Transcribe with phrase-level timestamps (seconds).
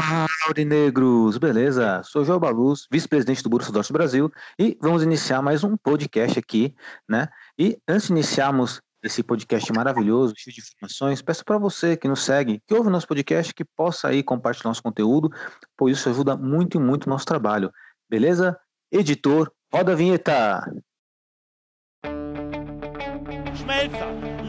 [0.00, 1.36] Fala, Aurinegros!
[1.36, 2.00] Beleza?
[2.02, 6.74] Sou João Baluz, vice-presidente do Borussia Dortmund Brasil e vamos iniciar mais um podcast aqui,
[7.06, 7.28] né?
[7.58, 12.24] E antes de iniciarmos esse podcast maravilhoso, cheio de informações, peço para você que nos
[12.24, 15.28] segue, que ouve nosso podcast, que possa aí compartilhar nosso conteúdo,
[15.76, 17.70] pois isso ajuda muito e muito o nosso trabalho.
[18.08, 18.58] Beleza?
[18.90, 20.62] Editor, roda a vinheta!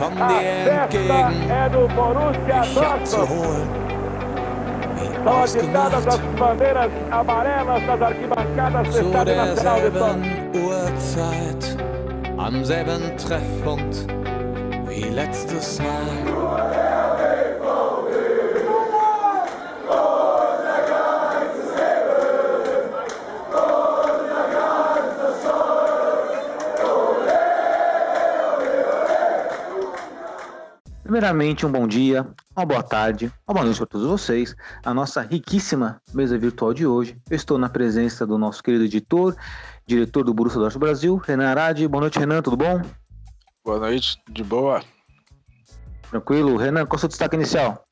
[0.00, 1.50] kommen dir entgegen.
[2.62, 3.68] Ich hab zu holen.
[5.26, 6.10] Ausgemacht.
[8.90, 11.76] Zu derselben Uhrzeit,
[12.38, 14.06] am selben Treffpunkt
[14.88, 16.99] wie letztes Mal.
[31.10, 32.24] Primeiramente, um bom dia,
[32.56, 34.54] uma boa tarde, uma boa noite para todos vocês.
[34.84, 37.20] A nossa riquíssima mesa virtual de hoje.
[37.28, 39.34] Eu estou na presença do nosso querido editor,
[39.84, 41.88] diretor do Borussia Dortmund Brasil, Renan Aradi.
[41.88, 42.80] Boa noite, Renan, tudo bom?
[43.64, 44.84] Boa noite, de boa.
[46.10, 46.56] Tranquilo?
[46.56, 47.84] Renan, qual é o seu destaque inicial?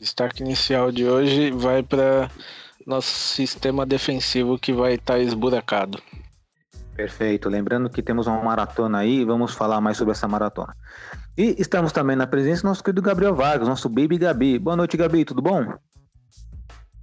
[0.00, 2.30] Destaque inicial de hoje vai para
[2.86, 6.02] nosso sistema defensivo que vai estar esburacado.
[6.94, 7.50] Perfeito.
[7.50, 10.74] Lembrando que temos uma maratona aí vamos falar mais sobre essa maratona.
[11.38, 14.58] E estamos também na presença do nosso querido Gabriel Vargas, nosso Baby Gabi.
[14.58, 15.74] Boa noite, Gabi, tudo bom?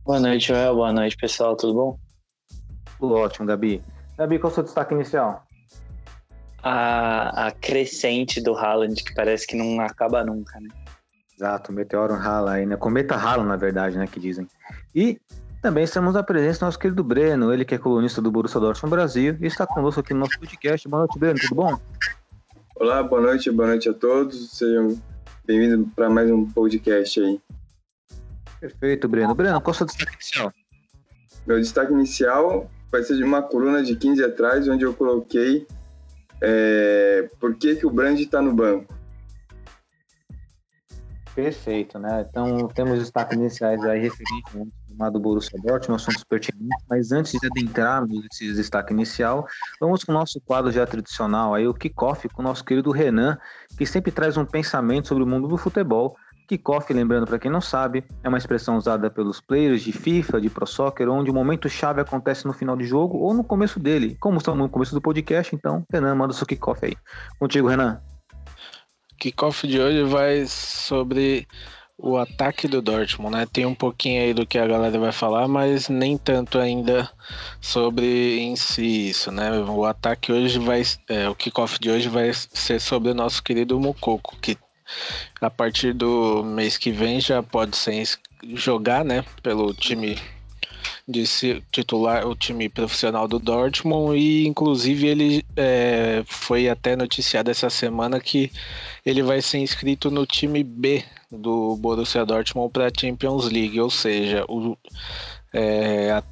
[0.04, 0.74] Boa noite, Joel.
[0.74, 1.56] Boa noite, pessoal.
[1.56, 2.00] Tudo bom?
[3.00, 3.84] Tudo ótimo, Gabi.
[4.18, 5.46] Gabi, qual é o seu destaque inicial?
[6.64, 10.70] A, a crescente do Haaland, que parece que não acaba nunca, né?
[11.38, 12.76] Exato, Meteoro Rala aí, né?
[12.76, 14.08] Cometa Rala, na verdade, né?
[14.08, 14.48] Que dizem.
[14.96, 15.22] E
[15.62, 18.96] também estamos na presença do nosso querido Breno, ele que é colunista do Borussia Dortmund
[18.96, 20.90] Brasil e está conosco aqui no nosso podcast.
[20.90, 21.80] Boa noite, Breno, tudo bom?
[22.76, 24.58] Olá, boa noite, boa noite a todos.
[24.58, 25.00] Sejam
[25.46, 27.40] bem-vindos para mais um podcast aí.
[28.60, 29.36] Perfeito, Breno.
[29.36, 30.52] Breno, qual é o seu destaque inicial?
[31.46, 35.68] Meu destaque inicial vai ser de uma coluna de 15 atrás, onde eu coloquei
[36.42, 38.92] é, por que, que o Brand está no banco.
[41.36, 42.26] Perfeito, né?
[42.28, 47.48] Então temos destaques iniciais aí referentes ao chamado Borussia Dortmund, assuntos pertinentes, mas antes de
[47.48, 49.48] adentrarmos nesse destaque inicial,
[49.80, 53.38] vamos com o nosso quadro já tradicional aí, o kickoff com o nosso querido Renan,
[53.78, 56.16] que sempre traz um pensamento sobre o mundo do futebol.
[56.48, 60.50] Kickoff, lembrando para quem não sabe, é uma expressão usada pelos players de FIFA, de
[60.50, 64.18] Pro Soccer, onde o momento chave acontece no final de jogo ou no começo dele.
[64.20, 66.96] Como estamos no começo do podcast, então, Renan, manda o seu kickoff aí.
[67.40, 68.02] Contigo, Renan.
[69.18, 71.48] Kickoff de hoje vai sobre
[72.04, 73.48] o ataque do Dortmund, né?
[73.52, 77.10] Tem um pouquinho aí do que a galera vai falar, mas nem tanto ainda
[77.62, 79.58] sobre em si isso, né?
[79.62, 83.80] O ataque hoje vai, é, o kickoff de hoje vai ser sobre o nosso querido
[83.80, 84.58] Mukoko, que
[85.40, 88.06] a partir do mês que vem já pode ser
[88.54, 89.24] jogar, né?
[89.42, 90.20] Pelo time
[91.08, 91.24] de
[91.72, 98.20] titular, o time profissional do Dortmund e inclusive ele é, foi até noticiado essa semana
[98.20, 98.52] que
[99.06, 103.90] ele vai ser inscrito no time B do Borussia Dortmund para a Champions League, ou
[103.90, 104.78] seja, o,
[105.52, 106.24] é, a,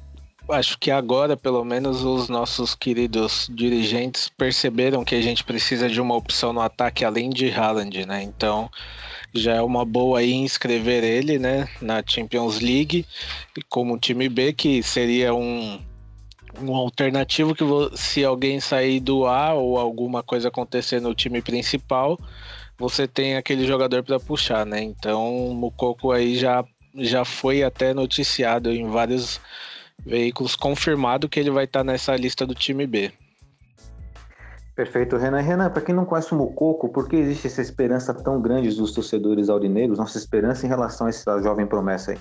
[0.56, 6.00] acho que agora pelo menos os nossos queridos dirigentes perceberam que a gente precisa de
[6.00, 8.22] uma opção no ataque além de Haaland, né?
[8.22, 8.70] Então
[9.34, 13.06] já é uma boa aí inscrever ele, né, na Champions League
[13.68, 15.80] como time B, que seria um,
[16.60, 17.64] um alternativo que
[17.96, 22.18] se alguém sair do A ou alguma coisa acontecer no time principal,
[22.78, 24.82] você tem aquele jogador para puxar, né?
[24.82, 26.64] Então o Mukoko aí já,
[26.94, 29.40] já foi até noticiado em vários
[30.04, 33.12] veículos confirmado que ele vai estar nessa lista do time B.
[34.74, 35.40] Perfeito, Renan.
[35.40, 38.92] Renan, para quem não conhece o Mococo, por que existe essa esperança tão grande dos
[38.92, 42.18] torcedores aurinegros, nossa esperança em relação a essa jovem promessa aí?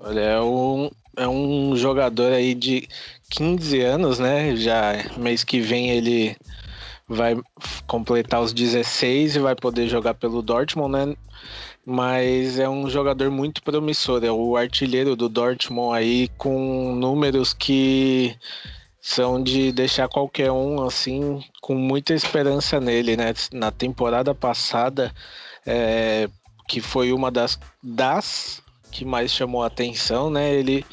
[0.00, 2.88] Olha, é um, é um jogador aí de
[3.30, 4.56] 15 anos, né?
[4.56, 6.36] Já mês que vem ele
[7.08, 7.36] vai
[7.86, 11.16] completar os 16 e vai poder jogar pelo Dortmund, né?
[11.84, 18.36] Mas é um jogador muito promissor, é o artilheiro do Dortmund aí com números que
[19.08, 23.32] são de deixar qualquer um assim com muita esperança nele, né?
[23.52, 25.14] Na temporada passada,
[25.66, 26.28] é,
[26.68, 30.52] que foi uma das, das que mais chamou a atenção, né?
[30.52, 30.84] Ele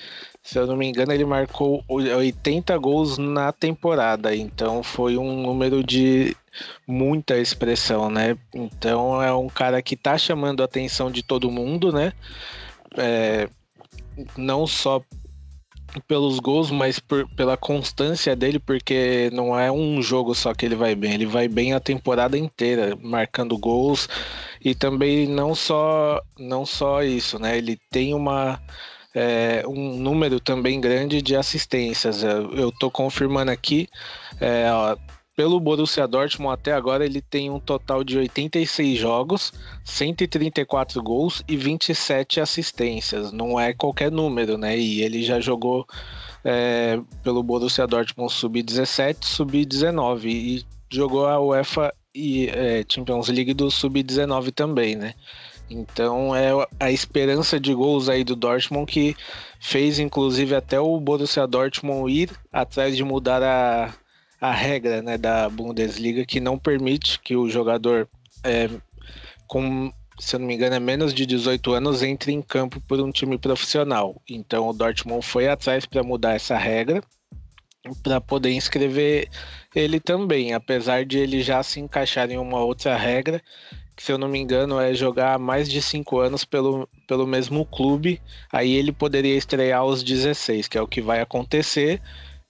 [0.42, 5.84] se eu não me engano, ele marcou 80 gols na temporada, então foi um número
[5.84, 6.38] de
[6.88, 8.38] muita expressão, né?
[8.54, 12.14] Então é um cara que tá chamando a atenção de todo mundo, né?
[12.96, 13.50] É,
[14.38, 15.02] não só
[16.02, 20.76] pelos gols, mas por, pela constância dele, porque não é um jogo só que ele
[20.76, 24.08] vai bem, ele vai bem a temporada inteira, marcando gols
[24.64, 27.58] e também não só não só isso, né?
[27.58, 28.62] Ele tem uma
[29.14, 32.22] é, um número também grande de assistências.
[32.24, 33.88] Eu estou confirmando aqui,
[34.42, 34.98] é, ó,
[35.36, 39.52] pelo Borussia Dortmund até agora ele tem um total de 86 jogos,
[39.84, 43.32] 134 gols e 27 assistências.
[43.32, 44.78] Não é qualquer número, né?
[44.78, 45.86] E ele já jogou
[46.44, 53.70] é, pelo Borussia Dortmund sub-17, sub-19 e jogou a UEFA e é, Champions League do
[53.70, 55.14] sub-19 também, né?
[55.70, 59.18] Então é a esperança de gols aí do Dortmund que
[59.60, 63.92] fez inclusive até o Borussia Dortmund ir atrás de mudar a,
[64.50, 68.08] a regra né, da Bundesliga que não permite que o jogador
[68.44, 68.70] é,
[69.48, 73.02] com se eu não me engano, é menos de 18 anos entre em campo por
[73.02, 74.22] um time profissional.
[74.30, 77.04] Então o Dortmund foi atrás para mudar essa regra
[78.02, 79.30] para poder inscrever
[79.76, 83.42] ele também, apesar de ele já se encaixar em uma outra regra
[83.96, 87.66] que se eu não me engano é jogar mais de cinco anos pelo, pelo mesmo
[87.66, 88.22] clube,
[88.52, 92.02] aí ele poderia estrear aos 16, que é o que vai acontecer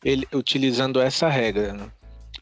[0.06, 1.74] ele utilizando essa regra.
[1.74, 1.88] Né?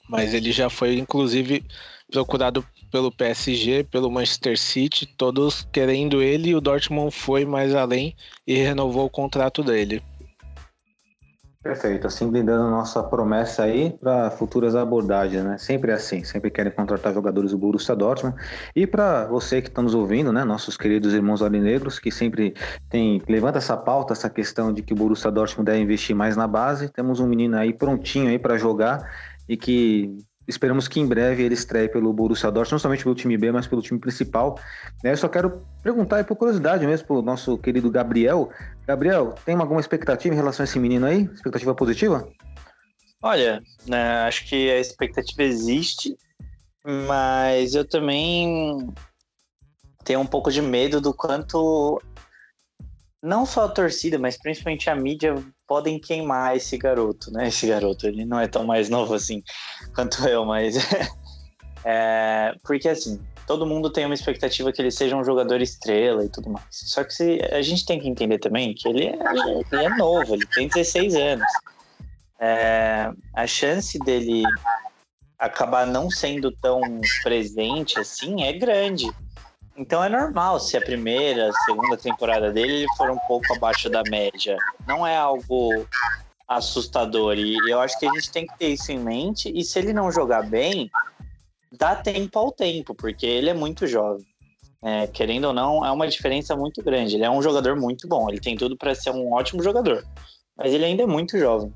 [0.10, 1.64] Mas ele já foi inclusive
[2.12, 8.16] procurado pelo PSG, pelo Manchester City, todos querendo ele e o Dortmund foi mais além
[8.46, 10.04] e renovou o contrato dele.
[11.64, 15.58] Perfeito, assim blindando nossa promessa aí para futuras abordagens, né?
[15.58, 18.36] Sempre assim, sempre querem contratar jogadores do Borussia Dortmund.
[18.76, 22.54] E para você que está nos ouvindo, né, nossos queridos irmãos aurinegros, que sempre
[22.90, 26.48] tem levanta essa pauta, essa questão de que o Borussia Dortmund deve investir mais na
[26.48, 29.10] base, temos um menino aí prontinho aí para jogar
[29.48, 30.18] e que
[30.48, 33.66] Esperamos que em breve ele estreie pelo Borussia Dortmund, não somente pelo time B, mas
[33.66, 34.60] pelo time principal.
[35.04, 35.14] Né?
[35.14, 38.50] Eu só quero perguntar aí por curiosidade mesmo pro nosso querido Gabriel.
[38.86, 41.24] Gabriel, tem alguma expectativa em relação a esse menino aí?
[41.34, 42.28] Expectativa positiva?
[43.22, 46.14] Olha, né, acho que a expectativa existe,
[46.86, 48.90] mas eu também
[50.04, 52.02] tenho um pouco de medo do quanto
[53.24, 55.34] não só a torcida, mas principalmente a mídia
[55.66, 57.48] podem queimar esse garoto, né?
[57.48, 59.42] Esse garoto, ele não é tão mais novo assim
[59.96, 60.76] quanto eu, mas
[61.86, 66.30] é, porque assim, todo mundo tem uma expectativa que ele seja um jogador estrela e
[66.30, 66.66] tudo mais.
[66.70, 69.18] Só que se, a gente tem que entender também que ele é,
[69.72, 71.48] ele é novo, ele tem 16 anos.
[72.38, 74.44] É, a chance dele
[75.40, 76.82] acabar não sendo tão
[77.24, 79.10] presente assim é grande.
[79.76, 84.58] Então é normal se a primeira, segunda temporada dele for um pouco abaixo da média.
[84.88, 85.86] Não é algo
[86.48, 87.38] assustador.
[87.38, 89.52] E eu acho que a gente tem que ter isso em mente.
[89.54, 90.92] E se ele não jogar bem,
[91.72, 94.26] dá tempo ao tempo, porque ele é muito jovem.
[94.86, 97.16] É, querendo ou não, é uma diferença muito grande.
[97.16, 98.30] Ele é um jogador muito bom.
[98.30, 100.06] Ele tem tudo para ser um ótimo jogador.
[100.56, 101.74] Mas ele ainda é muito jovem.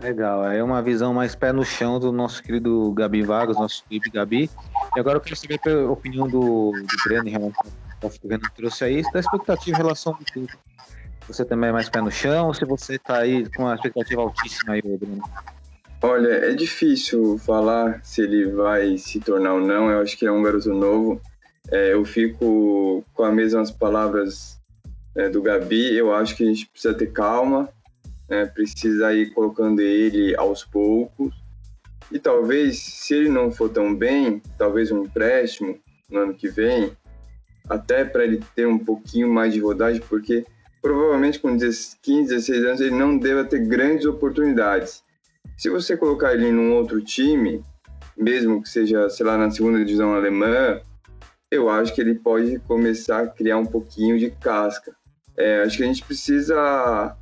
[0.00, 4.08] Legal, é uma visão mais pé no chão do nosso querido Gabi Vargas, nosso querido
[4.12, 4.48] Gabi.
[4.94, 7.66] E agora eu quero saber a opinião do, do Breno em relação
[8.00, 10.48] ao que o trouxe aí, da expectativa em relação ao tudo.
[11.26, 14.22] Você também é mais pé no chão ou se você está aí com uma expectativa
[14.22, 15.22] altíssima aí, Breno?
[16.00, 19.90] Olha, é difícil falar se ele vai se tornar ou não.
[19.90, 21.20] Eu acho que é um garoto novo.
[21.72, 24.60] É, eu fico com as mesmas palavras
[25.16, 25.96] é, do Gabi.
[25.96, 27.68] Eu acho que a gente precisa ter calma
[28.28, 28.46] né?
[28.46, 31.34] precisa ir colocando ele aos poucos.
[32.10, 35.78] E talvez, se ele não for tão bem, talvez um empréstimo
[36.10, 36.92] no ano que vem,
[37.68, 40.46] até para ele ter um pouquinho mais de rodagem, porque
[40.80, 45.02] provavelmente com 15, 16 anos ele não deva ter grandes oportunidades.
[45.56, 47.62] Se você colocar ele num outro time,
[48.16, 50.80] mesmo que seja, sei lá, na segunda divisão alemã,
[51.50, 54.94] eu acho que ele pode começar a criar um pouquinho de casca.
[55.36, 57.16] É, acho que a gente precisa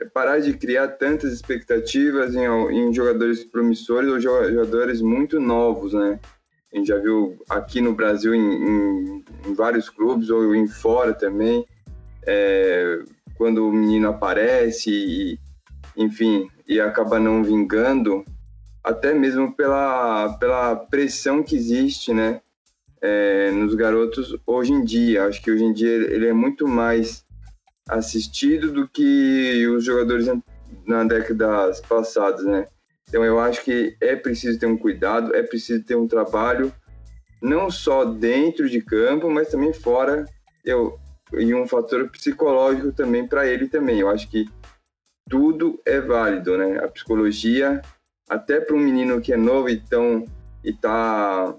[0.00, 6.18] é parar de criar tantas expectativas em, em jogadores promissores ou jogadores muito novos, né?
[6.72, 11.12] A gente já viu aqui no Brasil em, em, em vários clubes ou em fora
[11.12, 11.66] também,
[12.26, 13.02] é,
[13.36, 15.38] quando o menino aparece e,
[15.96, 18.24] enfim, e acaba não vingando,
[18.84, 22.40] até mesmo pela, pela pressão que existe, né?
[23.02, 25.24] É, nos garotos hoje em dia.
[25.24, 27.24] Acho que hoje em dia ele é muito mais
[27.90, 30.26] assistido do que os jogadores
[30.86, 32.68] na décadas passadas, né?
[33.08, 36.72] Então eu acho que é preciso ter um cuidado, é preciso ter um trabalho
[37.42, 40.24] não só dentro de campo, mas também fora.
[40.64, 40.98] Eu
[41.32, 44.00] e um fator psicológico também para ele também.
[44.00, 44.48] Eu acho que
[45.28, 46.78] tudo é válido, né?
[46.84, 47.80] A psicologia,
[48.28, 50.24] até para um menino que é novo e tão,
[50.64, 51.54] e tá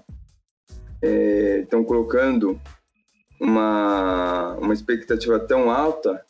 [1.00, 2.60] é, colocando
[3.42, 6.24] uma, uma expectativa tão alta,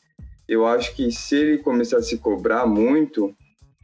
[0.48, 3.34] eu acho que se ele começar a se cobrar muito,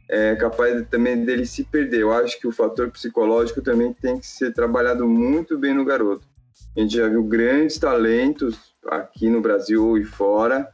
[0.09, 2.01] é capaz também dele se perder.
[2.01, 6.25] Eu acho que o fator psicológico também tem que ser trabalhado muito bem no garoto.
[6.75, 10.67] A gente já viu grandes talentos aqui no Brasil e fora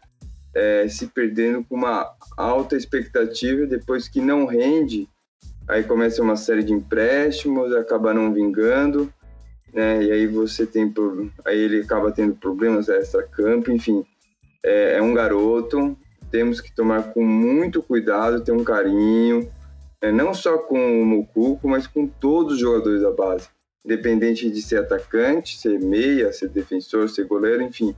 [0.53, 5.09] é, se perdendo com uma alta expectativa depois que não rende,
[5.67, 9.13] aí começa uma série de empréstimos, acaba não vingando,
[9.75, 10.01] né?
[10.01, 10.91] E aí você tem,
[11.43, 14.05] aí ele acaba tendo problemas extra campo, enfim.
[14.63, 15.97] É, é um garoto,
[16.31, 19.51] temos que tomar com muito cuidado, ter um carinho,
[20.01, 23.49] é, não só com o Mucuco, mas com todos os jogadores da base,
[23.83, 27.93] independente de ser atacante, ser meia, ser defensor, ser goleiro, enfim.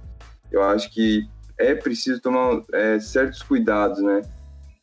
[0.52, 1.28] Eu acho que
[1.60, 4.24] é preciso tomar é, certos cuidados, né?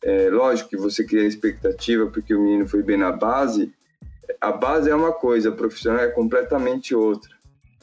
[0.01, 3.73] É, lógico que você cria expectativa porque o menino foi bem na base.
[4.39, 7.31] A base é uma coisa, a profissional é completamente outra.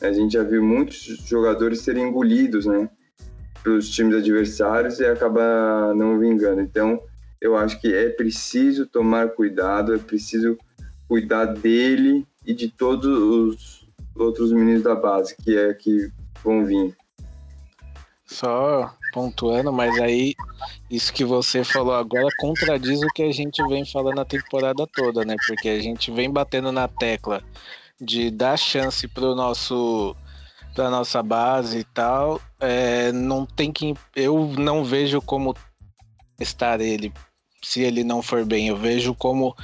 [0.01, 2.89] A gente já viu muitos jogadores serem engolidos, né?
[3.63, 6.61] Pelos times adversários e acabar não vingando.
[6.61, 7.01] Então,
[7.41, 10.59] eu acho que é preciso tomar cuidado, é preciso
[11.09, 16.11] cuidar dele e de todos os outros meninos da base que é que
[16.43, 16.97] vão vir.
[18.25, 20.35] Só pontuando, mas aí
[20.91, 25.25] isso que você falou agora contradiz o que a gente vem falando a temporada toda,
[25.25, 25.37] né?
[25.47, 27.43] Porque a gente vem batendo na tecla
[28.01, 30.17] de dar chance pro nosso
[30.75, 32.41] da nossa base e tal.
[32.59, 35.55] É, não tem que eu não vejo como
[36.41, 37.13] estar ele
[37.63, 38.69] se ele não for bem.
[38.69, 39.55] Eu vejo como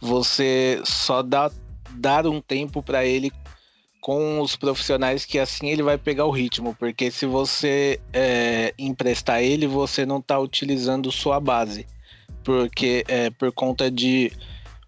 [0.00, 1.50] você só dá
[1.94, 3.30] dar um tempo para ele
[4.02, 9.40] com os profissionais que assim ele vai pegar o ritmo, porque se você é, emprestar
[9.40, 11.86] ele, você não está utilizando sua base,
[12.42, 14.32] porque é por conta de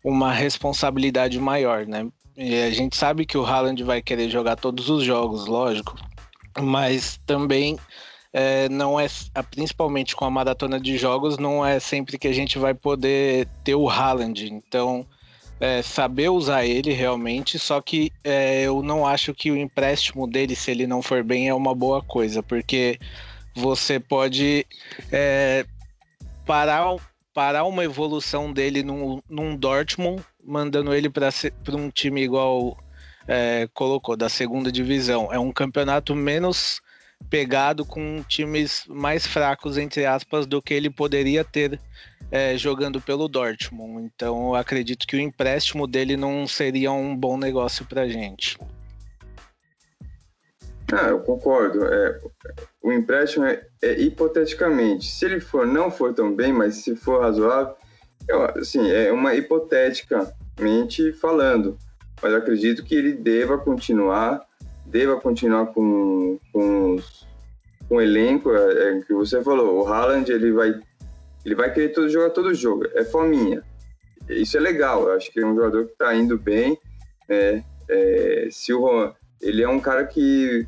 [0.02, 2.08] uma responsabilidade maior, né?
[2.36, 5.94] E a gente sabe que o Haaland vai querer jogar todos os jogos, lógico,
[6.60, 7.78] mas também
[8.32, 9.06] é, não é,
[9.48, 13.76] principalmente com a maratona de jogos, não é sempre que a gente vai poder ter
[13.76, 14.52] o Haaland.
[14.52, 15.06] Então,
[15.60, 20.54] é, saber usar ele realmente, só que é, eu não acho que o empréstimo dele,
[20.56, 22.98] se ele não for bem, é uma boa coisa, porque
[23.54, 24.66] você pode
[25.12, 25.64] é,
[26.44, 26.96] parar,
[27.32, 31.30] parar uma evolução dele num, num Dortmund, mandando ele para
[31.76, 32.76] um time igual
[33.26, 35.32] é, colocou, da segunda divisão.
[35.32, 36.82] É um campeonato menos
[37.30, 41.80] pegado com times mais fracos, entre aspas, do que ele poderia ter
[42.34, 44.10] é, jogando pelo Dortmund.
[44.12, 48.58] Então eu acredito que o empréstimo dele não seria um bom negócio para gente.
[50.92, 51.86] Ah, eu concordo.
[51.86, 52.18] É,
[52.82, 55.06] o empréstimo é, é, hipoteticamente.
[55.06, 57.76] Se ele for, não for tão bem, mas se for razoável,
[58.28, 61.78] eu, assim, é uma hipoteticamente falando.
[62.20, 64.44] Mas eu acredito que ele deva continuar,
[64.84, 67.28] deva continuar com, com, os,
[67.88, 69.84] com o elenco, é, é, que você falou.
[69.84, 70.80] O Haaland ele vai
[71.44, 72.86] ele vai querer todo, jogar todo jogo.
[72.94, 73.62] É fominha.
[74.28, 75.08] Isso é legal.
[75.08, 76.78] Eu acho que é um jogador que está indo bem.
[77.28, 77.64] Né?
[77.88, 78.48] É,
[79.42, 80.66] ele é um cara que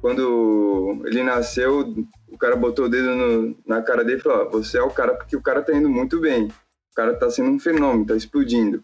[0.00, 1.94] quando ele nasceu,
[2.28, 5.14] o cara botou o dedo no, na cara dele e falou: Você é o cara
[5.14, 6.44] porque o cara tá indo muito bem.
[6.46, 8.82] O cara tá sendo um fenômeno, tá explodindo.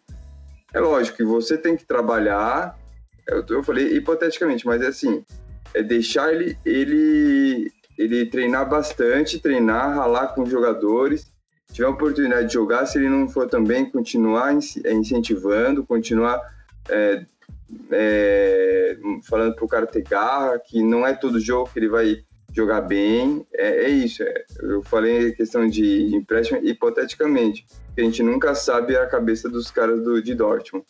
[0.74, 2.78] É lógico que você tem que trabalhar.
[3.26, 5.24] Eu, eu falei hipoteticamente, mas é assim:
[5.74, 11.30] é deixar ele, ele ele treinar bastante, treinar, ralar com os jogadores,
[11.72, 14.52] tiver a oportunidade de jogar, se ele não for também, continuar
[14.84, 16.40] é, incentivando, continuar
[16.88, 17.24] é,
[17.90, 22.24] é, falando para o cara ter garra, que não é todo jogo que ele vai
[22.52, 24.22] jogar bem, é, é isso.
[24.22, 29.70] É, eu falei questão de empréstimo hipoteticamente, que a gente nunca sabe a cabeça dos
[29.70, 30.84] caras do, de Dortmund.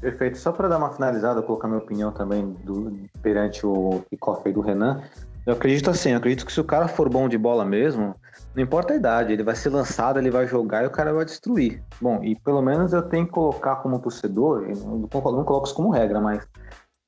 [0.00, 0.38] Perfeito.
[0.38, 5.02] Só para dar uma finalizada, colocar minha opinião também do, perante o kickoff do Renan.
[5.48, 8.14] Eu acredito assim, eu acredito que se o cara for bom de bola mesmo,
[8.54, 11.24] não importa a idade, ele vai ser lançado, ele vai jogar e o cara vai
[11.24, 11.82] destruir.
[11.98, 15.88] Bom, e pelo menos eu tenho que colocar como torcedor, não, não coloco isso como
[15.88, 16.46] regra, mas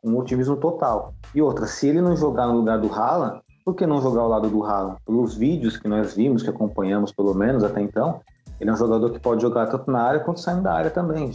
[0.03, 1.13] um otimismo total.
[1.35, 4.29] E outra, se ele não jogar no lugar do Haaland, por que não jogar ao
[4.31, 4.97] lado do Haaland?
[5.05, 8.23] Pelos vídeos que nós vimos, que acompanhamos pelo menos até então,
[8.59, 11.31] ele é um jogador que pode jogar tanto na área quanto saindo da área também.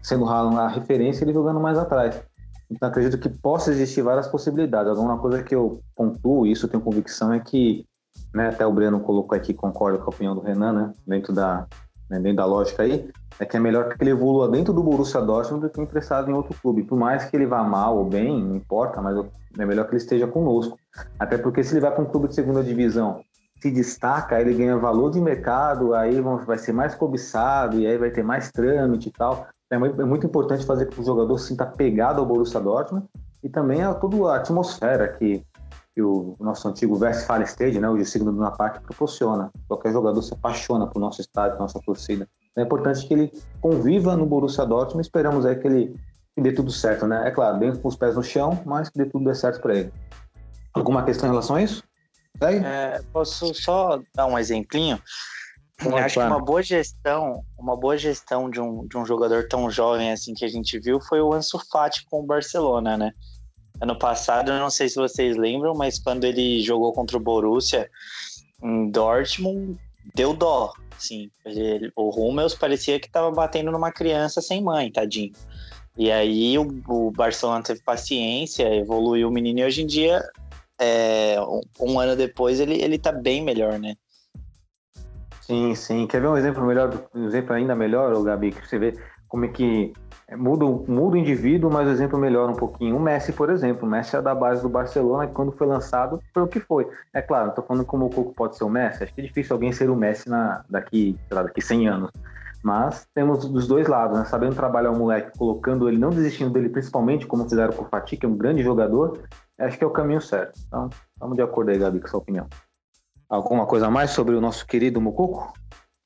[0.00, 2.18] Sendo o Haaland a referência, ele jogando mais atrás.
[2.70, 4.90] Então acredito que possa existir várias possibilidades.
[4.90, 7.84] Alguma coisa que eu pontuo, e isso tenho convicção, é que,
[8.34, 11.66] né, até o Breno colocou aqui, concordo com a opinião do Renan, né, dentro da,
[12.10, 15.20] né, dentro da lógica aí, é que é melhor que ele evolua dentro do Borussia
[15.20, 16.82] Dortmund do que emprestado em outro clube.
[16.82, 19.16] Por mais que ele vá mal ou bem, não importa, mas
[19.58, 20.76] é melhor que ele esteja conosco.
[21.18, 23.20] Até porque se ele vai para um clube de segunda divisão,
[23.60, 28.10] se destaca, ele ganha valor de mercado, aí vai ser mais cobiçado e aí vai
[28.10, 29.46] ter mais trâmite e tal.
[29.70, 33.06] É, é muito importante fazer com que o jogador sinta pegado ao Borussia Dortmund
[33.42, 35.44] e também a toda a atmosfera que,
[35.94, 39.50] que o nosso antigo Westfalen Stage, né, o signo do Napark, proporciona.
[39.66, 42.26] Qualquer jogador se apaixona por nosso estádio, nossa torcida.
[42.56, 45.02] É importante que ele conviva no Borussia Dortmund.
[45.02, 45.94] Esperamos aí que ele
[46.34, 47.26] que dê tudo certo, né?
[47.26, 49.92] É claro, bem com os pés no chão, mas que dê tudo certo para ele.
[50.72, 51.82] Alguma questão em relação a isso?
[52.64, 55.00] É, posso só dar um exemplinho?
[55.84, 59.70] Eu acho que uma boa gestão, uma boa gestão de um, de um jogador tão
[59.70, 63.12] jovem assim que a gente viu foi o Ansu Fati com o Barcelona, né?
[63.80, 67.88] Ano passado, não sei se vocês lembram, mas quando ele jogou contra o Borussia
[68.60, 69.78] em Dortmund,
[70.16, 70.72] deu dó.
[70.98, 75.32] Sim, ele, o Hummels parecia que estava batendo numa criança sem mãe, tadinho.
[75.96, 80.22] E aí o, o, Barcelona teve paciência, evoluiu o menino e hoje em dia,
[80.80, 83.94] é, um, um, ano depois, ele, ele tá bem melhor, né?
[85.48, 86.06] Sim, sim.
[86.06, 88.92] Quer ver um exemplo melhor, um exemplo ainda melhor, Gabi, que você vê
[89.26, 89.94] como é que
[90.36, 92.94] muda, muda o indivíduo, mas o exemplo melhora um pouquinho.
[92.94, 96.22] O Messi, por exemplo, o Messi é da base do Barcelona, que quando foi lançado
[96.34, 96.86] foi o que foi.
[97.14, 99.24] É claro, não tô falando como o Coco pode ser o Messi, acho que é
[99.24, 102.10] difícil alguém ser o Messi na, daqui, lá, daqui 100 anos.
[102.62, 104.26] Mas temos dos dois lados, né?
[104.26, 108.18] Sabendo trabalhar o moleque, colocando ele, não desistindo dele, principalmente como fizeram com o Fatih,
[108.18, 109.22] que é um grande jogador,
[109.58, 110.60] acho que é o caminho certo.
[110.66, 112.46] Então, estamos de acordo aí, Gabi, com a sua opinião.
[113.28, 115.52] Alguma coisa a mais sobre o nosso querido Mucuco?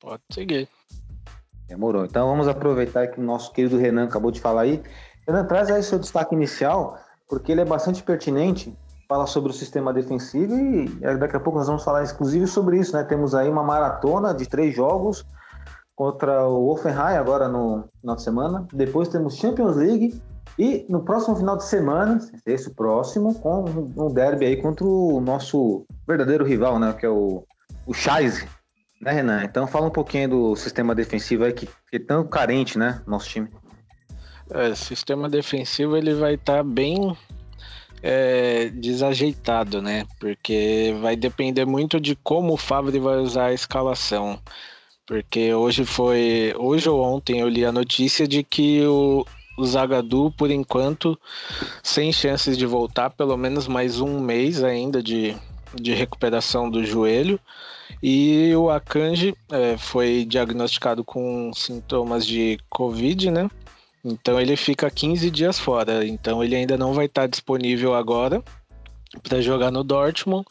[0.01, 0.67] Pode seguir.
[1.67, 2.03] Demorou.
[2.03, 4.83] Então vamos aproveitar que o nosso querido Renan acabou de falar aí.
[5.25, 6.97] Renan, traz aí seu destaque inicial,
[7.29, 8.77] porque ele é bastante pertinente.
[9.07, 10.87] Fala sobre o sistema defensivo e
[11.17, 13.03] daqui a pouco nós vamos falar exclusivo sobre isso, né?
[13.03, 15.25] Temos aí uma maratona de três jogos
[15.95, 18.67] contra o Offenheim agora no final de semana.
[18.73, 20.21] Depois temos Champions League
[20.57, 23.65] e no próximo final de semana, esse próximo, com
[23.97, 26.93] um derby aí contra o nosso verdadeiro rival, né?
[26.93, 27.43] Que é o,
[27.87, 27.93] o
[29.01, 29.43] né, Renan?
[29.43, 33.29] Então fala um pouquinho do sistema defensivo aí que, que é tão carente, né, nosso
[33.29, 33.49] time.
[34.51, 37.17] É, sistema defensivo ele vai estar tá bem
[38.03, 40.05] é, desajeitado, né?
[40.19, 44.39] Porque vai depender muito de como o Favre vai usar a escalação.
[45.05, 46.53] Porque hoje foi.
[46.57, 49.25] Hoje ou ontem eu li a notícia de que o,
[49.57, 51.19] o Zagadu, por enquanto,
[51.81, 55.35] sem chances de voltar, pelo menos mais um mês ainda de,
[55.75, 57.39] de recuperação do joelho.
[58.01, 63.49] E o Akanji é, foi diagnosticado com sintomas de Covid, né?
[64.03, 66.05] Então ele fica 15 dias fora.
[66.05, 68.43] Então ele ainda não vai estar disponível agora
[69.21, 70.45] para jogar no Dortmund.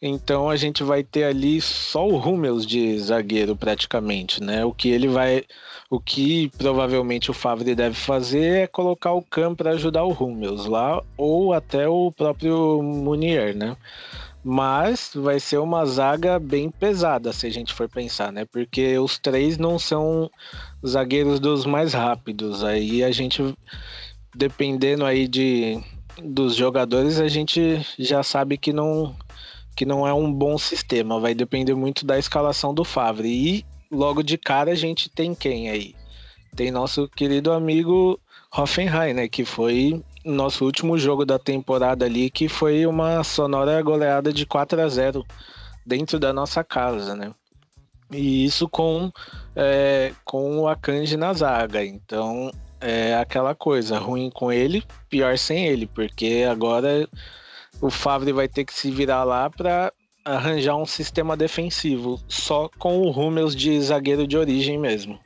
[0.00, 4.64] Então a gente vai ter ali só o Hummels de zagueiro praticamente, né?
[4.64, 5.44] O que ele vai,
[5.88, 10.66] o que provavelmente o Favre deve fazer é colocar o Cam para ajudar o Hummels
[10.66, 13.74] lá ou até o próprio Munier, né?
[14.44, 18.44] Mas vai ser uma zaga bem pesada, se a gente for pensar, né?
[18.44, 20.30] Porque os três não são
[20.86, 22.62] zagueiros dos mais rápidos.
[22.62, 23.42] Aí a gente,
[24.34, 25.82] dependendo aí de,
[26.22, 29.16] dos jogadores, a gente já sabe que não,
[29.76, 31.20] que não é um bom sistema.
[31.20, 33.28] Vai depender muito da escalação do Favre.
[33.28, 35.94] E logo de cara a gente tem quem aí?
[36.56, 38.18] Tem nosso querido amigo
[38.56, 39.28] Hoffenheim, né?
[39.28, 44.80] Que foi nosso último jogo da temporada ali, que foi uma sonora goleada de 4
[44.80, 45.24] a 0
[45.84, 47.32] dentro da nossa casa, né?
[48.10, 49.12] E isso com,
[49.54, 51.84] é, com o Akanji na zaga.
[51.84, 57.08] Então é aquela coisa, ruim com ele, pior sem ele, porque agora
[57.80, 59.92] o Favre vai ter que se virar lá para
[60.24, 65.18] arranjar um sistema defensivo, só com o Hummels de zagueiro de origem mesmo.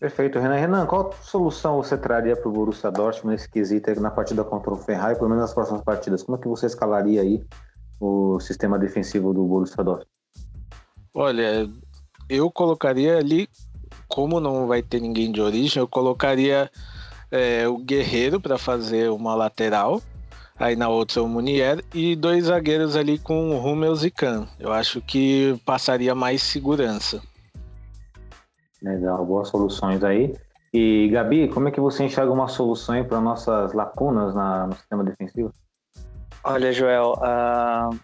[0.00, 0.54] Perfeito, Renan.
[0.54, 4.76] Renan, qual solução você traria para o Borussia Dortmund nesse quesito na partida contra o
[4.76, 6.22] Ferrari, pelo menos nas próximas partidas?
[6.22, 7.44] Como é que você escalaria aí
[8.00, 10.08] o sistema defensivo do Borussia Dortmund?
[11.12, 11.68] Olha,
[12.28, 13.48] eu colocaria ali,
[14.06, 16.70] como não vai ter ninguém de origem, eu colocaria
[17.30, 20.00] é, o Guerreiro para fazer uma lateral,
[20.58, 24.46] aí na outra o Munier e dois zagueiros ali com o Hummels e Kahn.
[24.58, 27.22] Eu acho que passaria mais segurança.
[28.82, 30.34] Legal, boas soluções aí.
[30.72, 35.02] E Gabi, como é que você enxerga uma solução para nossas lacunas na, no sistema
[35.02, 35.52] defensivo?
[36.44, 37.98] Olha, Joel, uh,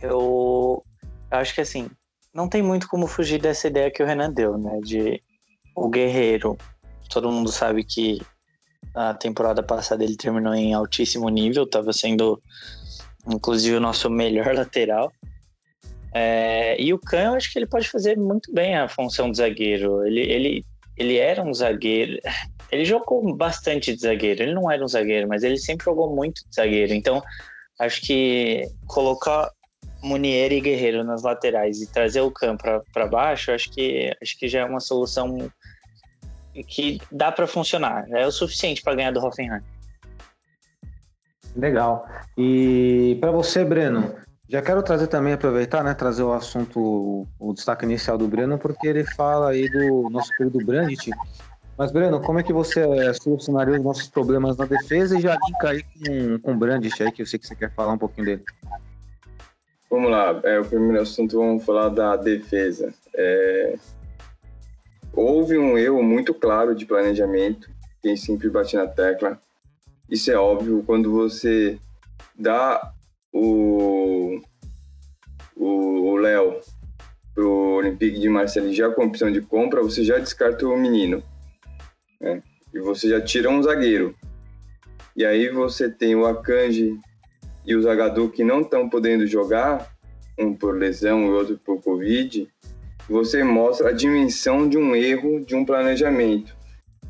[0.00, 0.82] eu
[1.30, 1.88] acho que assim,
[2.32, 4.80] não tem muito como fugir dessa ideia que o Renan deu, né?
[4.80, 5.22] De
[5.74, 6.56] o guerreiro.
[7.10, 8.20] Todo mundo sabe que
[8.96, 12.42] a temporada passada ele terminou em altíssimo nível, estava sendo
[13.28, 15.12] inclusive o nosso melhor lateral.
[16.14, 19.36] É, e o Kahn, eu acho que ele pode fazer muito bem a função de
[19.36, 20.06] zagueiro.
[20.06, 20.64] Ele, ele,
[20.96, 22.18] ele era um zagueiro.
[22.72, 24.42] Ele jogou bastante de zagueiro.
[24.42, 26.92] Ele não era um zagueiro, mas ele sempre jogou muito de zagueiro.
[26.94, 27.22] Então,
[27.78, 29.48] acho que colocar
[30.02, 34.48] Munier e Guerreiro nas laterais e trazer o Kahn para baixo, acho que, acho que
[34.48, 35.48] já é uma solução
[36.64, 38.06] que dá para funcionar.
[38.10, 39.60] É o suficiente para ganhar do Hoffenheim.
[41.56, 42.06] Legal.
[42.36, 44.14] E para você, Breno,
[44.48, 48.86] já quero trazer também, aproveitar, né, trazer o assunto, o destaque inicial do Breno, porque
[48.86, 51.10] ele fala aí do nosso querido Brandt.
[51.76, 52.82] Mas, Breno, como é que você
[53.14, 57.12] solucionaria os nossos problemas na defesa e já linka aí com, com o Brandt aí,
[57.12, 58.44] que eu sei que você quer falar um pouquinho dele.
[59.90, 62.92] Vamos lá, é, o primeiro assunto, vamos falar da defesa.
[63.14, 63.76] É,
[65.16, 67.68] houve um erro muito claro de planejamento,
[68.02, 69.40] quem sempre bate na tecla.
[70.08, 71.78] Isso é óbvio, quando você
[72.38, 72.92] dá
[73.32, 74.40] o
[75.56, 76.60] o Léo
[77.34, 81.22] pro Olympique de Marseille já com opção de compra, você já descarta o menino.
[82.20, 82.42] Né?
[82.72, 84.14] E você já tira um zagueiro.
[85.14, 86.98] E aí você tem o Akanji
[87.64, 89.90] e o Zagadou que não estão podendo jogar,
[90.38, 92.48] um por lesão e outro por Covid,
[93.08, 96.56] você mostra a dimensão de um erro de um planejamento.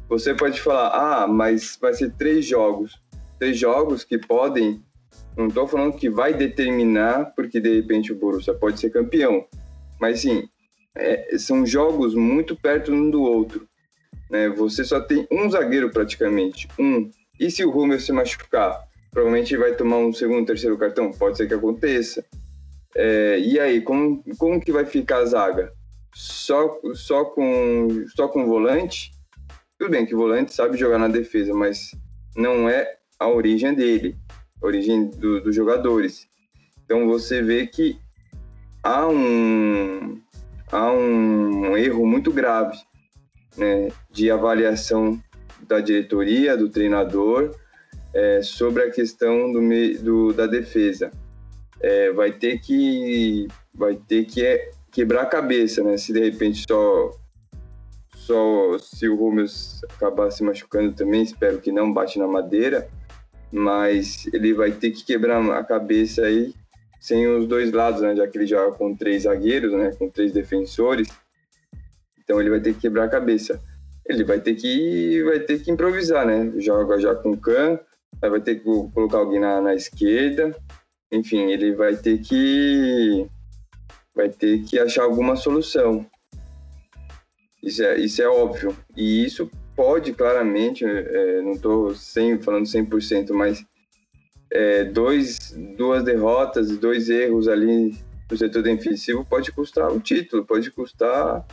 [0.09, 3.01] Você pode falar, ah, mas vai ser três jogos.
[3.39, 4.83] Três jogos que podem,
[5.37, 9.45] não estou falando que vai determinar, porque de repente o Borussia pode ser campeão,
[10.01, 10.49] mas sim,
[10.95, 13.69] é, são jogos muito perto um do outro.
[14.31, 14.49] Né?
[14.51, 17.11] Você só tem um zagueiro praticamente, um.
[17.39, 18.87] E se o Rúmel se machucar?
[19.11, 21.11] Provavelmente vai tomar um segundo, terceiro cartão?
[21.11, 22.25] Pode ser que aconteça.
[22.95, 25.73] É, e aí, como, como que vai ficar a zaga?
[26.19, 29.11] Só, só, com, só com volante?
[29.79, 31.91] Tudo bem que o volante sabe jogar na defesa, mas
[32.35, 34.17] não é a origem dele,
[34.63, 36.27] a origem do, dos jogadores.
[36.83, 37.99] Então você vê que
[38.83, 40.19] há um,
[40.73, 42.79] há um erro muito grave
[43.55, 45.23] né, de avaliação
[45.69, 47.55] da diretoria, do treinador,
[48.15, 49.61] é, sobre a questão do,
[50.03, 51.11] do da defesa.
[51.79, 55.99] É, vai ter que vai ter que é, quebrar a cabeça, né?
[55.99, 57.11] Se de repente só
[58.15, 62.89] só se o Rúmeus acabar se machucando também, espero que não bate na madeira,
[63.53, 66.55] mas ele vai ter que quebrar a cabeça aí
[66.99, 68.17] sem os dois lados, né?
[68.17, 69.93] Já que ele joga com três zagueiros, né?
[69.99, 71.09] Com três defensores,
[72.19, 73.61] então ele vai ter que quebrar a cabeça.
[74.07, 76.55] Ele vai ter que vai ter que improvisar, né?
[76.57, 77.79] Joga já com o Khan,
[78.19, 80.57] vai ter que colocar alguém na, na esquerda.
[81.13, 83.29] Enfim, ele vai ter que
[84.17, 86.07] vai ter que achar alguma solução.
[87.63, 88.75] Isso é, isso é óbvio.
[88.97, 91.95] E isso pode claramente, é, não estou
[92.41, 93.65] falando 100%, mas
[94.51, 97.95] é, dois, duas derrotas dois erros ali
[98.31, 101.45] no setor defensivo pode custar o título, pode custar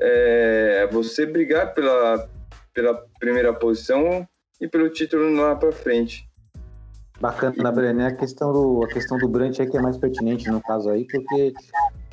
[0.00, 2.28] é, você brigar pela,
[2.72, 4.26] pela primeira posição
[4.60, 6.28] e pelo título lá para frente.
[7.20, 8.06] Bacana, Brené.
[8.06, 11.04] A questão do, a questão do Brandt é que é mais pertinente no caso aí,
[11.04, 11.52] porque,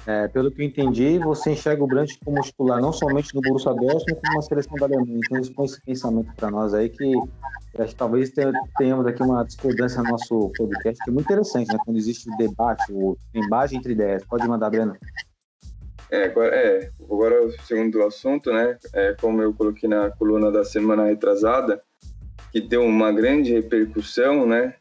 [0.07, 3.73] é, pelo que eu entendi, você enxerga o Brandt como titular não somente no Borussia
[3.73, 5.19] Dortmund, como na seleção da Alemanha.
[5.25, 7.13] Então, expõe esse pensamento para nós aí, que
[7.83, 8.31] que talvez
[8.77, 11.77] tenhamos aqui uma discordância no nosso podcast, que é muito interessante, né?
[11.83, 14.23] Quando existe o debate, o embate entre ideias.
[14.23, 14.95] Pode mandar, Breno.
[16.09, 18.77] É, agora, é, agora o segundo assunto, né?
[18.93, 21.81] É, como eu coloquei na coluna da semana retrasada,
[22.51, 24.75] que deu uma grande repercussão, né?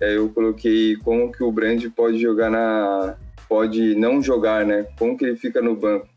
[0.00, 3.16] É, eu coloquei como que o Brand pode jogar na,
[3.54, 4.84] pode não jogar, né?
[4.98, 6.08] Como que ele fica no banco?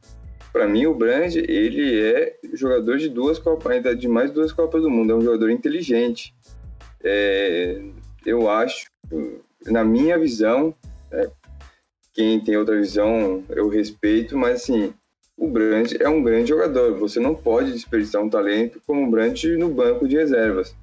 [0.51, 4.81] Para mim, o Brand ele é jogador de duas copas, ainda de mais duas copas
[4.81, 5.13] do mundo.
[5.13, 6.33] É um jogador inteligente.
[7.03, 7.79] É,
[8.25, 8.87] eu acho,
[9.67, 10.73] na minha visão,
[11.11, 11.29] é,
[12.11, 14.91] quem tem outra visão eu respeito, mas assim,
[15.37, 16.97] o Brandt é um grande jogador.
[16.97, 20.75] Você não pode desperdiçar um talento como o Brandt no banco de reservas.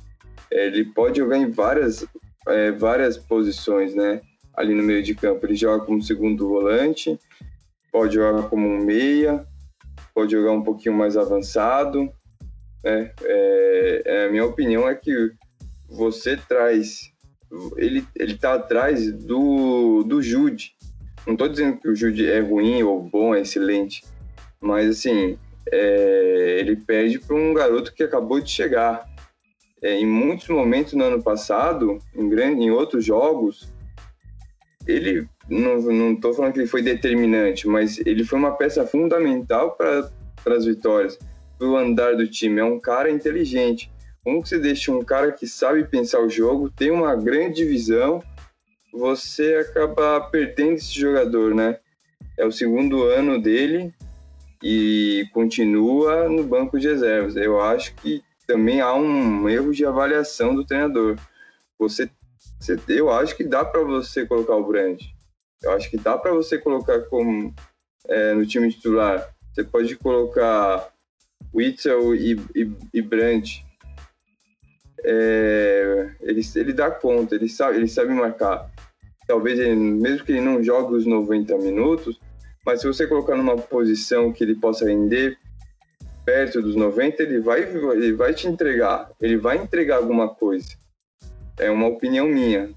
[0.53, 2.07] Ele pode jogar em várias,
[2.47, 4.21] é, várias posições, né?
[4.57, 5.45] Ali no meio de campo.
[5.47, 7.19] Ele joga como segundo volante,
[7.91, 9.47] pode jogar como um meia,
[10.15, 12.11] pode jogar um pouquinho mais avançado.
[12.83, 13.13] Né?
[13.25, 15.33] É, é, a minha opinião é que
[15.89, 17.13] você traz.
[17.77, 20.75] Ele, ele tá atrás do, do Jude,
[21.27, 24.05] não estou dizendo que o Jude é ruim ou bom, é excelente,
[24.61, 25.39] mas assim,
[25.71, 29.09] é, ele perde para um garoto que acabou de chegar.
[29.83, 33.71] É, em muitos momentos no ano passado, em, grande, em outros jogos,
[34.87, 40.11] ele não estou falando que ele foi determinante, mas ele foi uma peça fundamental para
[40.55, 41.19] as vitórias,
[41.59, 42.61] para o andar do time.
[42.61, 43.91] É um cara inteligente.
[44.23, 48.23] Como que você deixa um cara que sabe pensar o jogo, tem uma grande visão
[48.93, 51.79] você acaba perdendo esse jogador, né?
[52.37, 53.93] é o segundo ano dele
[54.63, 57.37] e continua no banco de reservas.
[57.37, 61.17] Eu acho que também há um erro de avaliação do treinador.
[61.79, 62.11] Você
[62.89, 65.01] eu acho que dá para você colocar o Brand.
[65.63, 67.55] Eu acho que dá para você colocar como
[68.09, 69.29] é, no time titular.
[69.53, 70.93] Você pode colocar
[71.55, 73.65] Witzel e, e, e Brandt.
[75.05, 78.71] É, ele, ele dá conta, ele sabe, ele sabe marcar.
[79.27, 82.19] Talvez ele, mesmo que ele não jogue os 90 minutos,
[82.65, 85.39] mas se você colocar numa posição que ele possa render
[86.25, 90.69] perto dos 90, ele vai, ele vai te entregar, ele vai entregar alguma coisa.
[91.59, 92.71] É uma opinião minha.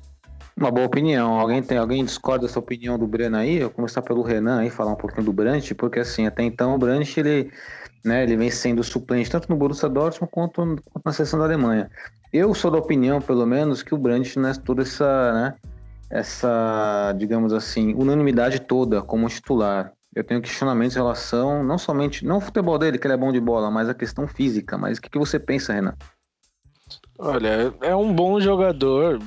[0.55, 1.39] Uma boa opinião.
[1.39, 3.57] Alguém tem alguém discorda dessa opinião do Breno aí?
[3.57, 6.73] Eu vou começar pelo Renan aí, falar um pouquinho do Brandt, porque assim, até então
[6.73, 7.51] o Brandt ele,
[8.03, 11.91] né, ele vem sendo suplente tanto no Borussia Dortmund quanto, quanto na seleção da Alemanha.
[12.33, 15.53] Eu sou da opinião, pelo menos, que o Brandt não é toda essa, né,
[16.09, 19.93] essa, digamos assim, unanimidade toda como titular.
[20.15, 23.31] Eu tenho questionamentos em relação, não somente, não o futebol dele, que ele é bom
[23.31, 24.75] de bola, mas a questão física.
[24.75, 25.93] Mas o que, que você pensa, Renan?
[27.19, 29.19] Olha, é um bom jogador,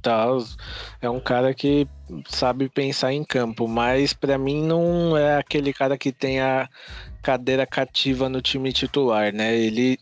[0.00, 0.38] tal,
[1.02, 1.86] é um cara que
[2.28, 6.68] sabe pensar em campo, mas para mim não é aquele cara que tem a
[7.22, 9.54] cadeira cativa no time titular, né?
[9.54, 9.98] Ele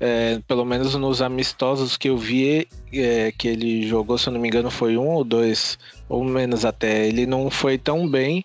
[0.00, 4.40] é, pelo menos nos amistosos que eu vi é, que ele jogou, se eu não
[4.40, 7.06] me engano, foi um ou dois, ou menos até.
[7.06, 8.44] Ele não foi tão bem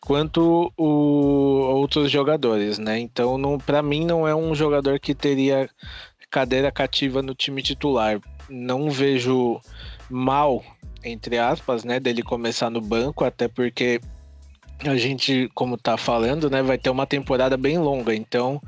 [0.00, 2.98] quanto o, outros jogadores, né?
[2.98, 5.68] Então, para mim, não é um jogador que teria
[6.36, 8.20] cadeira cativa no time titular.
[8.50, 9.58] Não vejo
[10.10, 10.62] mal,
[11.02, 14.02] entre aspas, né, dele começar no banco, até porque
[14.84, 18.60] a gente, como tá falando, né, vai ter uma temporada bem longa, então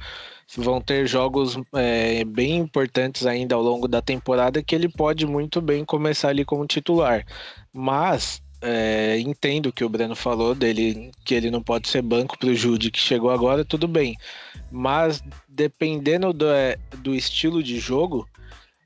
[0.57, 5.61] vão ter jogos é, bem importantes ainda ao longo da temporada que ele pode muito
[5.61, 7.23] bem começar ali como titular.
[7.71, 12.49] Mas é, entendo que o Breno falou dele que ele não pode ser banco para
[12.49, 14.17] o Jude que chegou agora, tudo bem.
[14.71, 18.29] Mas dependendo do, é, do estilo de jogo,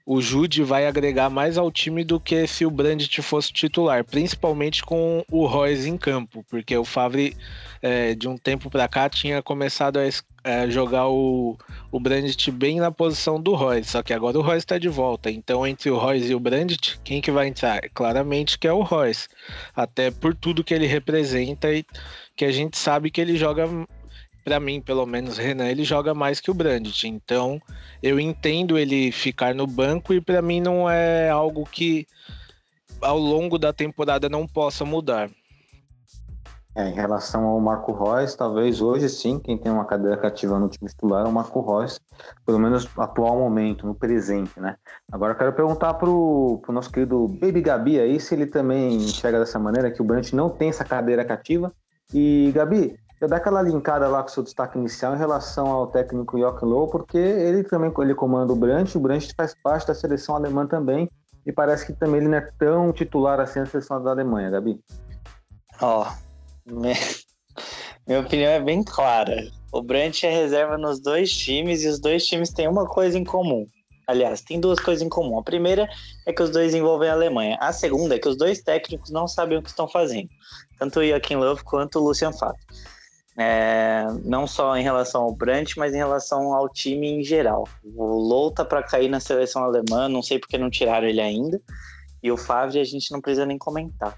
[0.05, 4.83] o Jude vai agregar mais ao time do que se o Brandt fosse titular, principalmente
[4.83, 7.37] com o Royce em campo, porque o Favre
[7.81, 10.03] é, de um tempo para cá tinha começado a,
[10.45, 11.57] a, jogar o,
[11.91, 15.31] o Brandt bem na posição do Royce, só que agora o Royce está de volta,
[15.31, 17.81] então entre o Royce e o Brandt, quem que vai entrar?
[17.95, 19.29] Claramente que é o Royce,
[19.75, 21.85] até por tudo que ele representa e
[22.37, 23.69] que a gente sabe que ele joga
[24.45, 27.07] para mim, pelo menos, Renan, ele joga mais que o Brandt.
[27.07, 27.61] Então,
[28.03, 32.07] eu entendo ele ficar no banco e para mim não é algo que
[33.01, 35.31] ao longo da temporada não possa mudar.
[36.75, 40.71] É, em relação ao Marco Reus, talvez hoje sim, quem tem uma cadeira cativa no
[40.71, 42.01] time titular é o Marco Reus,
[42.47, 44.77] pelo menos no atual momento, no presente, né?
[45.11, 49.39] Agora eu quero perguntar pro, pro nosso querido Baby Gabi aí se ele também enxerga
[49.39, 51.71] dessa maneira, que o Brandt não tem essa cadeira cativa.
[52.15, 55.89] E, Gabi, eu dar aquela linkada lá com o seu destaque inicial em relação ao
[55.89, 59.95] técnico Joachim Low, porque ele também ele comanda o Brandt, o Brandt faz parte da
[59.95, 61.11] seleção alemã também,
[61.45, 64.81] e parece que também ele não é tão titular assim na seleção da Alemanha, Gabi.
[65.81, 66.32] Ó, oh,
[66.67, 69.51] minha, opinião é bem clara.
[69.73, 73.25] O Brandt é reserva nos dois times e os dois times têm uma coisa em
[73.25, 73.67] comum.
[74.07, 75.39] Aliás, tem duas coisas em comum.
[75.39, 75.89] A primeira
[76.27, 77.57] é que os dois envolvem a Alemanha.
[77.61, 80.29] A segunda é que os dois técnicos não sabem o que estão fazendo.
[80.79, 82.59] Tanto o Joachim Löw quanto o Lucian Fato.
[83.39, 87.67] É, não só em relação ao Brandt, mas em relação ao time em geral.
[87.83, 91.61] O Low tá para cair na seleção alemã, não sei porque não tiraram ele ainda.
[92.23, 94.17] E o Favre a gente não precisa nem comentar.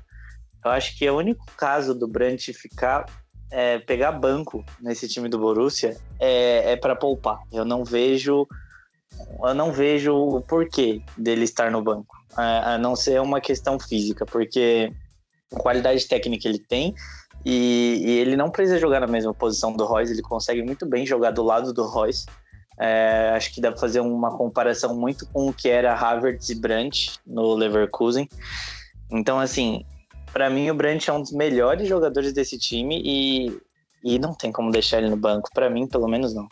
[0.65, 3.07] Eu acho que o único caso do Brandt ficar
[3.51, 7.39] é, pegar banco nesse time do Borussia é, é para poupar.
[7.53, 8.47] Eu não vejo
[9.45, 14.27] eu não vejo o porquê dele estar no banco, a não ser uma questão física,
[14.27, 14.93] porque
[15.53, 16.95] a qualidade técnica ele tem
[17.45, 21.07] e, e, ele não precisa jogar na mesma posição do Royce, ele consegue muito bem
[21.07, 22.27] jogar do lado do Royce.
[22.77, 26.55] É, acho que dá para fazer uma comparação muito com o que era Havertz e
[26.57, 28.29] Brandt no Leverkusen.
[29.13, 29.85] Então, assim,
[30.35, 33.57] para mim o Brandt é um dos melhores jogadores desse time e,
[34.03, 35.49] e não tem como deixar ele no banco.
[35.55, 36.49] Para mim, pelo menos, não.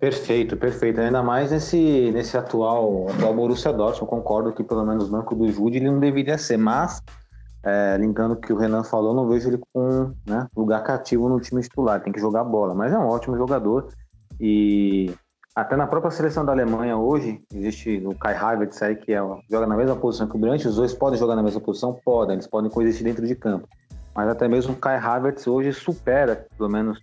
[0.00, 1.00] Perfeito, perfeito.
[1.00, 4.02] Ainda mais nesse, nesse atual, atual Borussia Dortmund.
[4.02, 7.00] Eu concordo que pelo menos o banco do Jude ele não deveria ser, mas
[7.62, 11.40] é, linkando o que o Renan falou, não vejo ele com né, lugar cativo no
[11.40, 13.88] time titular, tem que jogar bola, mas é um ótimo jogador
[14.38, 15.14] e
[15.54, 19.66] até na própria seleção da Alemanha hoje, existe o Kai Havertz aí que é, joga
[19.66, 21.98] na mesma posição que o Brandt, os dois podem jogar na mesma posição?
[22.04, 23.68] Podem, eles podem coexistir dentro de campo,
[24.14, 27.00] mas até mesmo o Kai Havertz hoje supera, pelo menos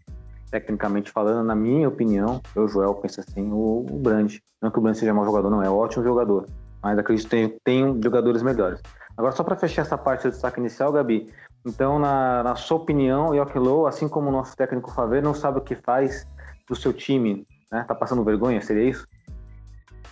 [0.51, 4.81] tecnicamente falando, na minha opinião, eu, Joel, penso assim, o, o Brandt, não que o
[4.81, 6.45] Brandt seja mau jogador, não, é um ótimo jogador,
[6.83, 8.81] mas acredito que tem, tem jogadores melhores.
[9.15, 11.31] Agora, só para fechar essa parte do destaque inicial, Gabi,
[11.65, 15.59] Então, na, na sua opinião, Joachim Low, assim como o nosso técnico Favre, não sabe
[15.59, 16.27] o que faz
[16.67, 17.85] do seu time, né?
[17.87, 19.07] Tá passando vergonha, seria isso?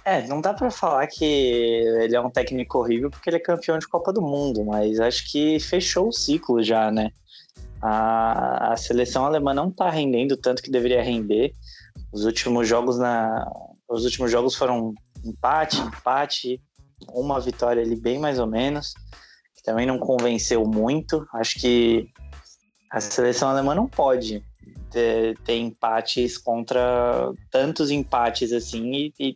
[0.06, 3.78] É, não dá para falar que ele é um técnico horrível porque ele é campeão
[3.78, 7.12] de Copa do Mundo, mas acho que fechou o ciclo já, né?
[7.82, 11.54] A, a seleção alemã não tá rendendo tanto que deveria render.
[12.12, 13.46] Os últimos jogos na,
[13.88, 14.94] os últimos jogos foram
[15.24, 16.62] empate, empate,
[17.10, 18.94] uma vitória ali bem mais ou menos,
[19.56, 21.26] que também não convenceu muito.
[21.34, 22.10] Acho que
[22.92, 24.44] a seleção alemã não pode
[24.92, 29.36] ter, ter empates contra tantos empates assim e, e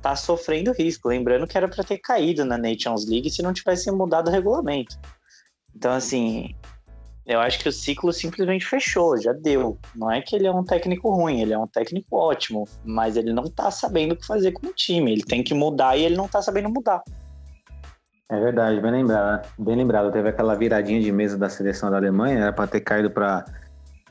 [0.00, 1.08] tá sofrendo risco.
[1.08, 4.98] Lembrando que era para ter caído na Nations League se não tivesse mudado o regulamento.
[5.74, 6.54] Então, assim,
[7.26, 9.78] eu acho que o ciclo simplesmente fechou, já deu.
[9.94, 13.32] Não é que ele é um técnico ruim, ele é um técnico ótimo, mas ele
[13.32, 15.12] não tá sabendo o que fazer com o time.
[15.12, 17.02] Ele tem que mudar e ele não tá sabendo mudar.
[18.28, 19.48] É verdade, bem lembrado.
[19.58, 20.12] Bem lembrado.
[20.12, 23.44] Teve aquela viradinha de mesa da seleção da Alemanha, era para ter caído para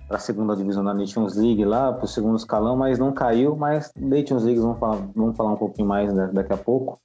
[0.10, 3.56] a segunda divisão da Nations League lá, para o segundo escalão, mas não caiu.
[3.56, 7.00] Mas Nations League vamos falar, vamos falar um pouquinho mais daqui a pouco.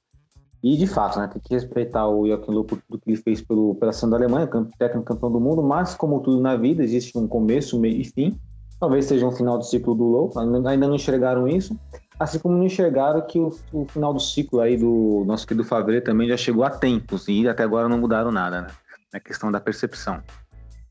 [0.63, 3.39] E de fato, né, tem que respeitar o Joachim Löw por tudo que ele fez
[3.39, 7.15] pelo, pela seleção da Alemanha, técnico campeão do mundo, mas como tudo na vida, existe
[7.15, 8.35] um começo, meio e fim.
[8.79, 11.77] Talvez seja um final do ciclo do Low, ainda não enxergaram isso.
[12.19, 16.01] Assim como não enxergaram que o, o final do ciclo aí do nosso querido Favre
[16.01, 18.67] também já chegou a tempos e até agora não mudaram nada, né?
[19.13, 20.19] É questão da percepção.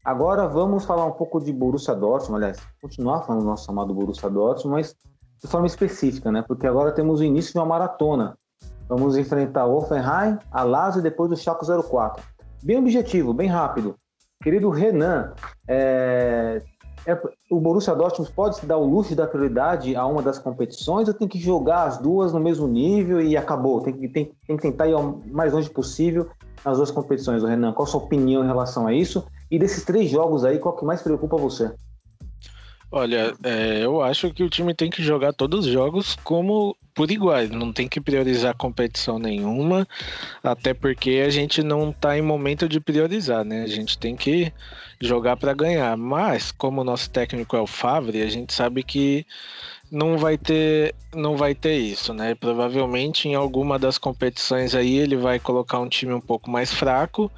[0.05, 4.29] Agora vamos falar um pouco de Borussia Dortmund, aliás, continuar falando do nosso amado Borussia
[4.29, 4.95] Dortmund, mas
[5.43, 6.45] de forma específica, né?
[6.47, 8.37] Porque agora temos o início de uma maratona
[8.89, 12.23] Vamos enfrentar o Offenheim, a Lazio e depois o Schalke 04.
[12.63, 13.97] Bem objetivo, bem rápido.
[14.43, 15.33] Querido Renan,
[15.67, 16.63] é,
[17.07, 21.07] é, o Borussia Dortmund pode se dar o luxo da prioridade a uma das competições
[21.07, 23.81] ou tem que jogar as duas no mesmo nível e acabou?
[23.83, 26.29] Tem que, tem, tem que tentar ir o mais longe possível
[26.65, 27.73] nas duas competições, Renan.
[27.73, 29.27] Qual a sua opinião em relação a isso?
[29.51, 31.71] E desses três jogos aí, qual que mais preocupa você?
[32.97, 37.11] Olha, é, eu acho que o time tem que jogar todos os jogos como por
[37.11, 39.85] iguais, não tem que priorizar competição nenhuma,
[40.41, 43.65] até porque a gente não está em momento de priorizar, né?
[43.65, 44.53] A gente tem que
[45.01, 45.97] jogar para ganhar.
[45.97, 49.27] Mas como o nosso técnico é o Favre, a gente sabe que
[49.95, 52.35] não vai ter não vai ter isso, né?
[52.35, 57.31] Provavelmente em alguma das competições aí ele vai colocar um time um pouco mais fraco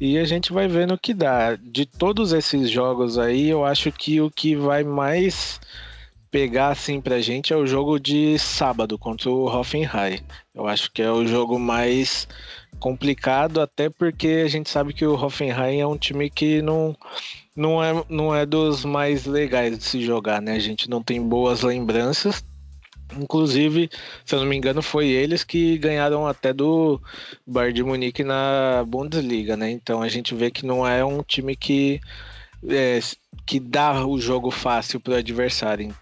[0.00, 1.56] e a gente vai ver no que dá.
[1.56, 5.60] De todos esses jogos aí, eu acho que o que vai mais
[6.30, 10.20] pegar assim pra gente é o jogo de sábado contra o Hoffenheim.
[10.54, 12.28] Eu acho que é o jogo mais
[12.78, 16.94] complicado, até porque a gente sabe que o Hoffenheim é um time que não,
[17.56, 20.52] não, é, não é dos mais legais de se jogar, né?
[20.52, 22.44] A gente não tem boas lembranças
[23.14, 23.88] Inclusive,
[24.24, 27.00] se eu não me engano, foi eles que ganharam até do
[27.46, 29.70] Bayern de Munique na Bundesliga, né?
[29.70, 32.00] Então a gente vê que não é um time que,
[32.68, 32.98] é,
[33.46, 35.94] que dá o jogo fácil para o adversário.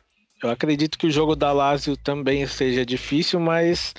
[0.43, 3.95] Eu acredito que o jogo da Lazio também seja difícil, mas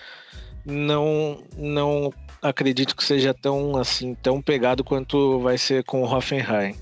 [0.65, 6.75] não não acredito que seja tão assim tão pegado quanto vai ser com o Hoffenheim.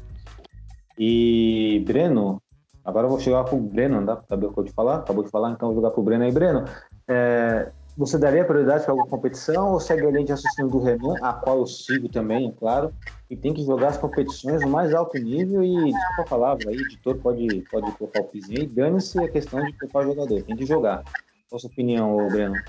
[0.97, 2.41] E Breno,
[2.85, 4.97] Agora eu vou chegar pro Breno, não dá pra saber o que eu te falar?
[4.97, 6.31] Acabou de falar, então vou jogar pro Breno aí.
[6.31, 6.65] Breno,
[7.07, 11.17] é, você daria prioridade para alguma competição ou segue a linha de raciocínio do Renan,
[11.21, 12.93] a qual eu sigo também, é claro,
[13.29, 16.81] e tem que jogar as competições no mais alto nível e, desculpa a palavra, aí,
[16.81, 20.57] editor pode, pode colocar o pizinho aí, dane-se a questão de poupar o jogador, tem
[20.57, 21.03] que jogar.
[21.49, 22.61] Qual a sua opinião, Breno?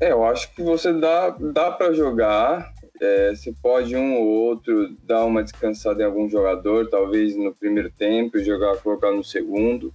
[0.00, 4.94] É, eu acho que você dá, dá para jogar, é, você pode um ou outro
[5.04, 9.92] dar uma descansada em algum jogador, talvez no primeiro tempo, jogar colocar no segundo.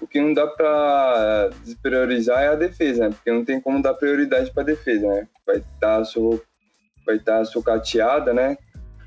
[0.00, 3.14] O que não dá para despriorizar é a defesa, né?
[3.14, 5.28] porque não tem como dar prioridade para a defesa, né?
[5.46, 6.10] Vai estar tá
[7.06, 8.56] vai estar tá sucateada, né?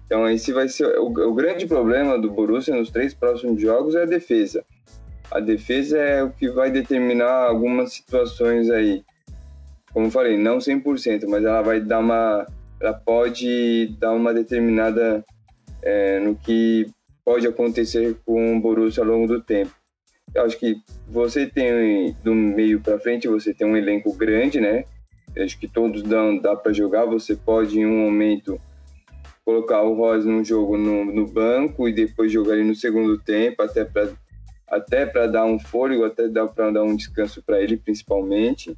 [0.05, 4.03] Então esse vai ser o, o grande problema do Borussia nos três próximos jogos é
[4.03, 4.65] a defesa.
[5.29, 9.03] A defesa é o que vai determinar algumas situações aí.
[9.93, 12.45] Como falei, não 100%, mas ela vai dar uma
[12.81, 15.23] ela pode dar uma determinada
[15.83, 16.87] é, no que
[17.23, 19.71] pode acontecer com o Borussia ao longo do tempo.
[20.33, 20.75] Eu acho que
[21.07, 24.83] você tem do meio para frente você tem um elenco grande, né?
[25.35, 27.05] Eu acho que todos dão dá para jogar.
[27.05, 28.59] Você pode em um momento
[29.45, 33.61] colocar o Rosa num jogo no, no banco e depois jogar ele no segundo tempo,
[33.61, 34.09] até para
[34.67, 38.75] até para dar um fôlego, até dar para dar um descanso para ele principalmente.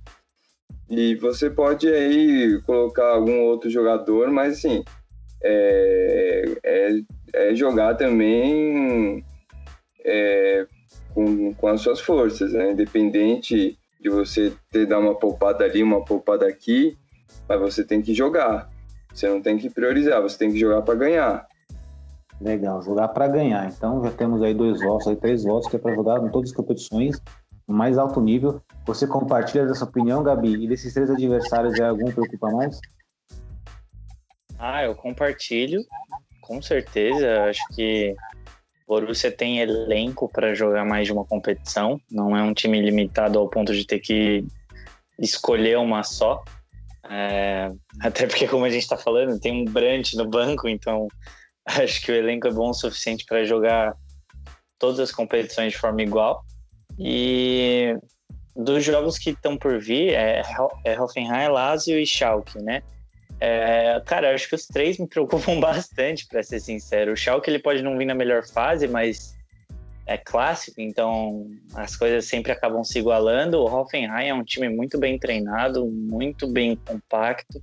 [0.89, 4.83] E você pode aí colocar algum outro jogador, mas assim,
[5.43, 6.99] é, é,
[7.33, 9.23] é jogar também
[10.05, 10.67] é,
[11.13, 12.71] com, com as suas forças, né?
[12.71, 16.97] Independente de você ter dar uma poupada ali, uma poupada aqui,
[17.47, 18.69] mas você tem que jogar.
[19.13, 21.47] Você não tem que priorizar, você tem que jogar para ganhar.
[22.41, 23.67] Legal, jogar para ganhar.
[23.67, 26.49] Então já temos aí dois votos, aí três votos que é para jogar em todas
[26.49, 27.21] as competições
[27.73, 28.61] no mais alto nível.
[28.85, 30.63] Você compartilha dessa opinião, Gabi?
[30.63, 32.79] E desses três adversários, é algum preocupa mais?
[34.59, 35.81] Ah, eu compartilho,
[36.39, 37.45] com certeza.
[37.45, 38.15] Acho que
[38.87, 41.99] o Borussia tem elenco para jogar mais de uma competição.
[42.11, 44.45] Não é um time limitado ao ponto de ter que
[45.17, 46.43] escolher uma só.
[47.09, 51.07] É, até porque, como a gente está falando, tem um Brandt no banco, então
[51.65, 53.97] acho que o elenco é bom o suficiente para jogar
[54.77, 56.45] todas as competições de forma igual.
[56.99, 57.97] E
[58.55, 60.41] dos jogos que estão por vir é,
[60.85, 62.83] é Hoffenheim, Lazio e Schalke, né?
[63.39, 67.13] É, cara, acho que os três me preocupam bastante, para ser sincero.
[67.13, 69.35] O Schalke ele pode não vir na melhor fase, mas
[70.05, 73.59] é clássico, então as coisas sempre acabam se igualando.
[73.59, 77.61] O Hoffenheim é um time muito bem treinado, muito bem compacto,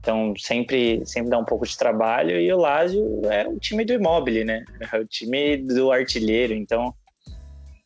[0.00, 2.40] então sempre sempre dá um pouco de trabalho.
[2.40, 4.64] E o Lazio é o time do Immobile, né?
[4.92, 6.54] É o time do artilheiro.
[6.54, 6.94] Então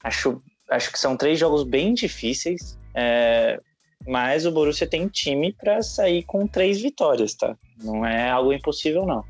[0.03, 0.41] acho
[0.71, 2.79] acho que são três jogos bem difíceis.
[2.95, 3.61] É,
[4.07, 7.57] mas o Borussia tem time para sair com três vitórias, tá?
[7.83, 9.25] Não é algo impossível, não.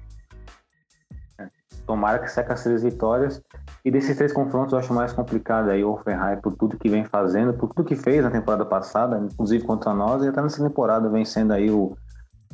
[1.39, 1.49] É,
[1.87, 3.41] tomara que seca as três vitórias.
[3.85, 7.05] E desses três confrontos eu acho mais complicado aí o Hoffenheim por tudo que vem
[7.05, 11.09] fazendo, por tudo que fez na temporada passada, inclusive contra nós, e até nessa temporada
[11.09, 11.97] vencendo aí o,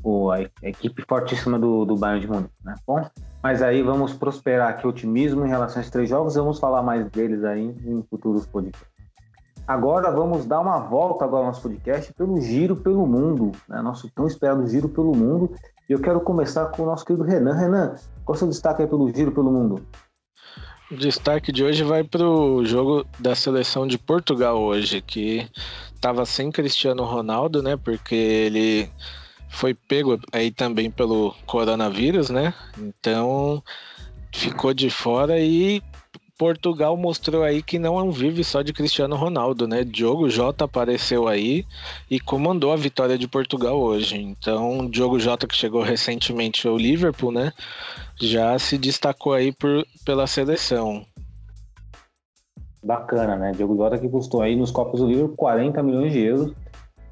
[0.03, 2.75] o, a equipe fortíssima do, do Bayern de Munique, né?
[2.87, 3.09] Bom,
[3.43, 7.09] mas aí vamos prosperar aqui otimismo em relação a esses três jogos, vamos falar mais
[7.11, 8.91] deles aí em futuros podcasts.
[9.67, 13.81] Agora vamos dar uma volta agora ao nosso podcast pelo Giro pelo Mundo, né?
[13.81, 15.55] nosso tão esperado Giro pelo Mundo.
[15.89, 17.55] E eu quero começar com o nosso querido Renan.
[17.55, 19.81] Renan, qual é o seu destaque aí pelo Giro pelo Mundo?
[20.91, 25.49] O destaque de hoje vai para o jogo da seleção de Portugal hoje, que
[25.95, 27.77] estava sem Cristiano Ronaldo, né?
[27.77, 28.91] Porque ele
[29.51, 32.55] foi pego aí também pelo coronavírus, né?
[32.79, 33.63] Então
[34.33, 35.83] ficou de fora e
[36.41, 39.85] Portugal mostrou aí que não vive só de Cristiano Ronaldo, né?
[39.85, 41.67] Diogo Jota apareceu aí
[42.11, 44.17] e comandou a vitória de Portugal hoje.
[44.19, 47.53] Então, Diogo Jota que chegou recentemente ao Liverpool, né?
[48.19, 51.05] Já se destacou aí por, pela seleção.
[52.83, 53.53] Bacana, né?
[53.53, 56.55] Diogo Jota que custou aí nos copos do Liverpool 40 milhões de euros,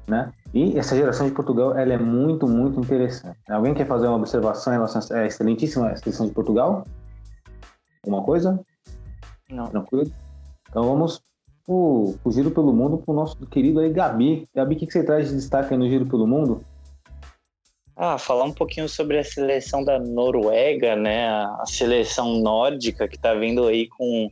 [0.09, 0.31] né?
[0.53, 3.37] E essa geração de Portugal, ela é muito, muito interessante.
[3.47, 6.83] Alguém quer fazer uma observação em relação a essa excelentíssima seleção de Portugal?
[8.03, 8.59] Alguma coisa?
[9.49, 9.67] Não.
[9.67, 10.11] Tranquilo?
[10.69, 11.21] Então vamos
[11.67, 14.47] o, o Giro pelo Mundo para o nosso querido aí Gabi.
[14.55, 16.63] Gabi, o que, que você traz de destaque no Giro pelo Mundo?
[17.95, 21.27] Ah, falar um pouquinho sobre a seleção da Noruega, né?
[21.27, 24.29] A seleção nórdica que está vindo aí com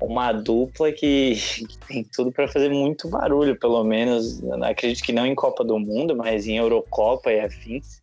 [0.00, 1.36] uma dupla que,
[1.86, 4.42] tem tudo para fazer muito barulho, pelo menos.
[4.62, 8.00] Acredito que não em Copa do Mundo, mas em Eurocopa e afins.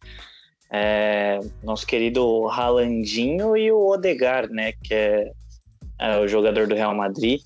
[0.71, 4.73] É, nosso querido Ralandinho e o Odegar, né?
[4.83, 5.31] Que é
[5.99, 7.41] é, o jogador do Real Madrid.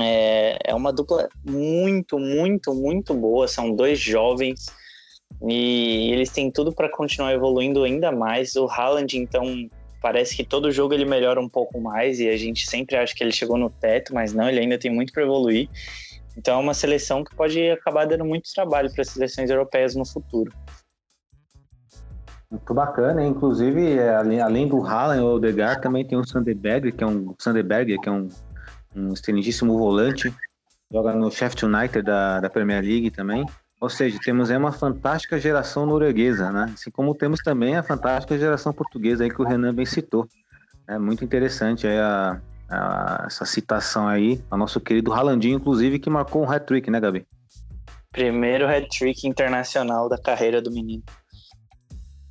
[0.00, 3.48] É, é uma dupla muito, muito, muito boa.
[3.48, 4.66] São dois jovens
[5.46, 8.54] e eles têm tudo para continuar evoluindo ainda mais.
[8.56, 9.68] O Haaland, então,
[10.04, 13.24] parece que todo jogo ele melhora um pouco mais e a gente sempre acha que
[13.24, 15.66] ele chegou no teto, mas não, ele ainda tem muito para evoluir.
[16.36, 20.04] Então é uma seleção que pode acabar dando muito trabalho para as seleções europeias no
[20.04, 20.52] futuro.
[22.50, 27.02] Muito bacana, inclusive, é, além, do Haaland e o Odegaard, também tem o Sanderberg, que
[27.02, 28.28] é um Sanderberg, que é um,
[28.94, 29.14] um
[29.68, 30.34] volante,
[30.92, 33.46] joga no Sheffield United da, da Premier League também.
[33.84, 36.70] Ou seja, temos aí uma fantástica geração norueguesa, né?
[36.72, 40.26] Assim como temos também a fantástica geração portuguesa aí que o Renan bem citou.
[40.88, 46.08] É muito interessante aí a, a, essa citação aí, a nosso querido Haalandinho, inclusive, que
[46.08, 47.26] marcou um hat-trick, né, Gabi?
[48.10, 51.02] Primeiro hat-trick internacional da carreira do menino.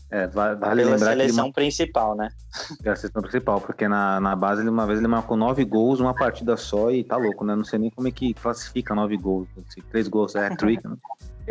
[0.10, 2.30] É, vale Pela lembrar seleção que principal, né?
[2.84, 6.00] É a seleção principal, porque na, na base, ele, uma vez ele marcou nove gols,
[6.00, 7.56] uma partida só e tá louco, né?
[7.56, 9.48] Não sei nem como é que classifica nove gols.
[9.92, 10.96] Três gols é hat-trick, né?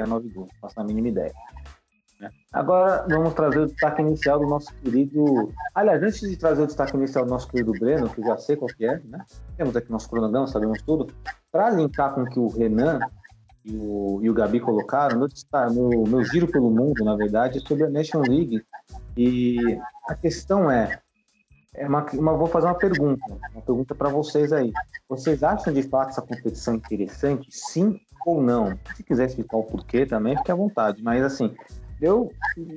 [0.00, 1.32] É nove gols, não faço a mínima ideia.
[2.22, 2.30] Né?
[2.52, 5.52] Agora vamos trazer o destaque inicial do nosso querido.
[5.74, 8.68] Aliás, antes de trazer o destaque inicial do nosso querido Breno, que já sei qual
[8.68, 9.24] que é, né?
[9.56, 11.12] Temos aqui nosso cronograma, sabemos tudo.
[11.50, 13.00] Para linkar com o que o Renan
[13.64, 15.28] e o, e o Gabi colocaram, no,
[15.72, 18.64] no meu giro pelo mundo, na verdade, sobre a National League.
[19.16, 19.78] E
[20.08, 21.00] a questão é,
[21.74, 24.72] é uma, uma, vou fazer uma pergunta, uma pergunta para vocês aí.
[25.08, 27.48] Vocês acham de fato essa competição interessante?
[27.50, 28.78] Sim ou não?
[28.94, 31.02] Se quiser explicar o porquê também, fique à vontade.
[31.02, 31.54] Mas assim,
[32.00, 32.30] eu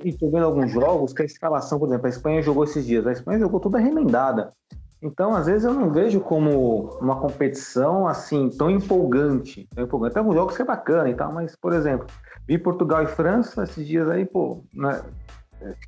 [0.03, 3.11] estou vendo alguns jogos que a escalação, por exemplo, a Espanha jogou esses dias, a
[3.11, 4.53] Espanha jogou toda remendada.
[5.01, 9.67] Então, às vezes, eu não vejo como uma competição assim tão empolgante.
[9.75, 10.13] Tão empolgante.
[10.13, 12.07] Tem alguns jogos que é bacana e tal, mas, por exemplo,
[12.47, 15.01] vi Portugal e França esses dias aí, pô, né?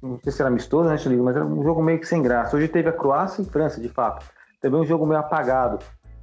[0.01, 2.55] não sei se era amistoso, né, mas era um jogo meio que sem graça.
[2.55, 4.25] Hoje teve a Croácia e França, de fato.
[4.61, 5.79] Também um jogo meio apagado.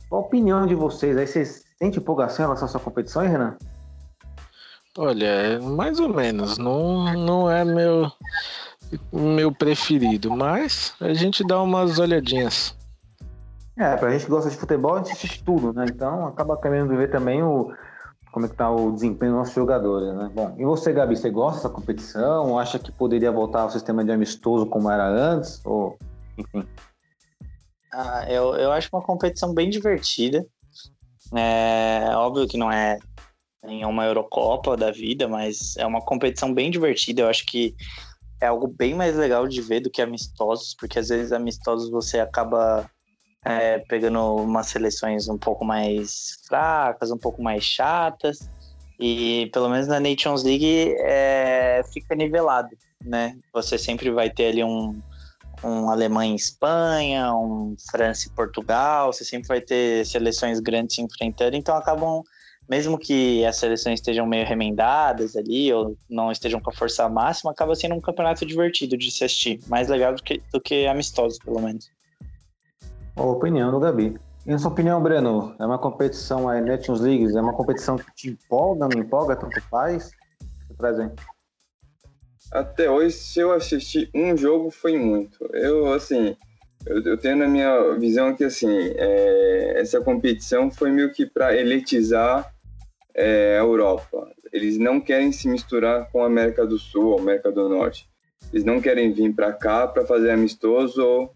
[0.08, 1.16] Qual a opinião de vocês?
[1.16, 3.56] Aí vocês sentem empolgação em relação à sua competição, hein, Renan?
[4.96, 6.56] Olha, mais ou menos.
[6.56, 8.10] Não, não é meu,
[9.12, 12.76] meu preferido, mas a gente dá umas olhadinhas.
[13.76, 15.84] É, pra gente que gosta de futebol, a gente assiste tudo, né?
[15.88, 17.74] Então acaba querendo ver também o,
[18.30, 20.30] como é que tá o desempenho dos nossos jogadores, né?
[20.32, 22.56] Bom, e você, Gabi, você gosta dessa competição?
[22.56, 25.60] Acha que poderia voltar ao sistema de amistoso como era antes?
[25.64, 25.98] Ou,
[26.38, 26.64] enfim.
[27.92, 30.46] Ah, eu, eu acho uma competição bem divertida.
[31.36, 32.98] É óbvio que não é
[33.64, 37.22] em uma Eurocopa da vida, mas é uma competição bem divertida.
[37.22, 37.74] Eu acho que
[38.40, 42.20] é algo bem mais legal de ver do que amistosos, porque às vezes amistosos você
[42.20, 42.88] acaba
[43.44, 48.50] é, pegando umas seleções um pouco mais fracas, um pouco mais chatas,
[48.98, 52.70] e pelo menos na Nations League é, fica nivelado,
[53.02, 53.36] né?
[53.52, 55.00] Você sempre vai ter ali um,
[55.64, 61.02] um Alemanha e Espanha, um França e Portugal, você sempre vai ter seleções grandes se
[61.02, 62.22] enfrentando, então acabam
[62.68, 67.50] mesmo que as seleções estejam meio remendadas ali ou não estejam com a força máxima,
[67.50, 69.60] acaba sendo um campeonato divertido de se assistir.
[69.68, 71.90] Mais legal do que, do que amistoso, pelo menos.
[73.16, 74.18] Opinião do Gabi.
[74.46, 78.14] E na sua opinião, Breno, é uma competição, a Nations Leagues, é uma competição que
[78.14, 80.10] te empolga, não empolga, tanto faz?
[80.76, 81.22] Presente.
[82.52, 85.44] Até hoje, se eu assisti um jogo, foi muito.
[85.52, 86.36] Eu, assim,
[86.86, 91.56] eu, eu tenho na minha visão que, assim, é, essa competição foi meio que para
[91.56, 92.52] elitizar
[93.14, 94.30] é, a Europa.
[94.52, 98.08] Eles não querem se misturar com a América do Sul, a América do Norte.
[98.52, 101.34] Eles não querem vir para cá para fazer amistoso ou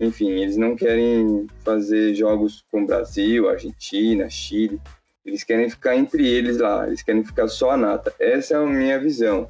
[0.00, 4.80] enfim, eles não querem fazer jogos com Brasil, Argentina, Chile.
[5.24, 8.12] Eles querem ficar entre eles lá, eles querem ficar só a nata.
[8.18, 9.48] Essa é a minha visão.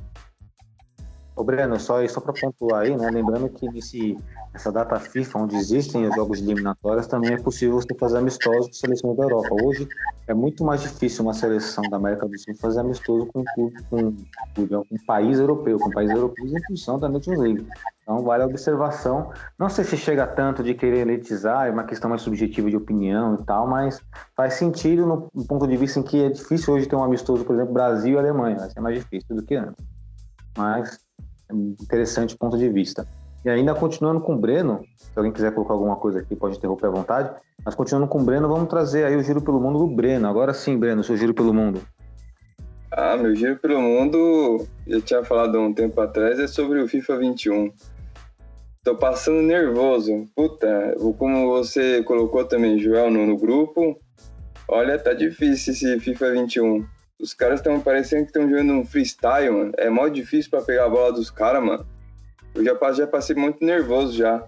[1.34, 3.08] Ô Breno, só, só para pontuar aí, né?
[3.10, 4.18] Lembrando que nesse,
[4.52, 8.74] nessa data FIFA, onde existem os jogos eliminatórios, também é possível você fazer amistoso com
[8.74, 9.54] seleções da Europa.
[9.64, 9.88] Hoje
[10.26, 14.12] é muito mais difícil uma seleção da América do Sul fazer amistoso com, com, com,
[14.54, 17.66] com um país europeu, com um país europeu em função da Nations League.
[18.02, 19.32] Então vale a observação.
[19.58, 23.36] Não sei se chega tanto de querer elitizar, é uma questão mais subjetiva de opinião
[23.36, 24.00] e tal, mas
[24.36, 27.42] faz sentido no, no ponto de vista em que é difícil hoje ter um amistoso,
[27.44, 28.58] por exemplo, Brasil e Alemanha.
[28.58, 29.82] Vai ser mais difícil do que antes.
[30.56, 30.98] Mas
[31.52, 33.06] interessante ponto de vista.
[33.44, 36.86] E ainda continuando com o Breno, se alguém quiser colocar alguma coisa aqui, pode interromper
[36.86, 37.30] à vontade.
[37.64, 40.28] Mas continuando com o Breno, vamos trazer aí o Giro pelo Mundo do Breno.
[40.28, 41.82] Agora sim, Breno, seu Giro pelo Mundo.
[42.90, 47.18] Ah, meu Giro pelo Mundo, eu tinha falado um tempo atrás, é sobre o FIFA
[47.18, 47.72] 21.
[48.84, 50.26] Tô passando nervoso.
[50.34, 53.98] Puta, como você colocou também, Joel, no, no grupo.
[54.68, 56.84] Olha, tá difícil esse FIFA 21.
[57.22, 59.72] Os caras estão parecendo que estão jogando um freestyle, mano.
[59.78, 61.86] É mó difícil para pegar a bola dos caras, mano.
[62.52, 64.44] Eu já, já passei muito nervoso já.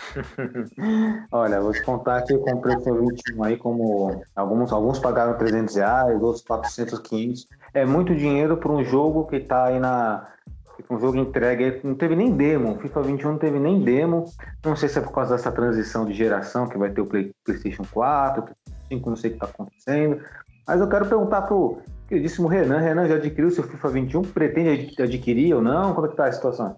[1.30, 5.76] Olha, vou te contar que eu comprei o 21 aí como alguns, alguns pagaram 300
[5.76, 7.46] reais, outros 400, 500.
[7.72, 10.26] É muito dinheiro para um jogo que tá aí na
[10.88, 12.78] um jogo entregue, não teve nem demo.
[12.80, 14.24] FIFA 21 não teve nem demo.
[14.64, 17.32] Não sei se é por causa dessa transição de geração que vai ter o Play,
[17.44, 18.44] PlayStation 4,
[18.88, 20.20] 5, não sei o que está acontecendo.
[20.70, 22.78] Mas eu quero perguntar pro queridíssimo Renan.
[22.78, 24.22] Renan já adquiriu seu FIFA 21?
[24.22, 25.92] Pretende adquirir ou não?
[25.94, 26.76] Como é que tá a situação?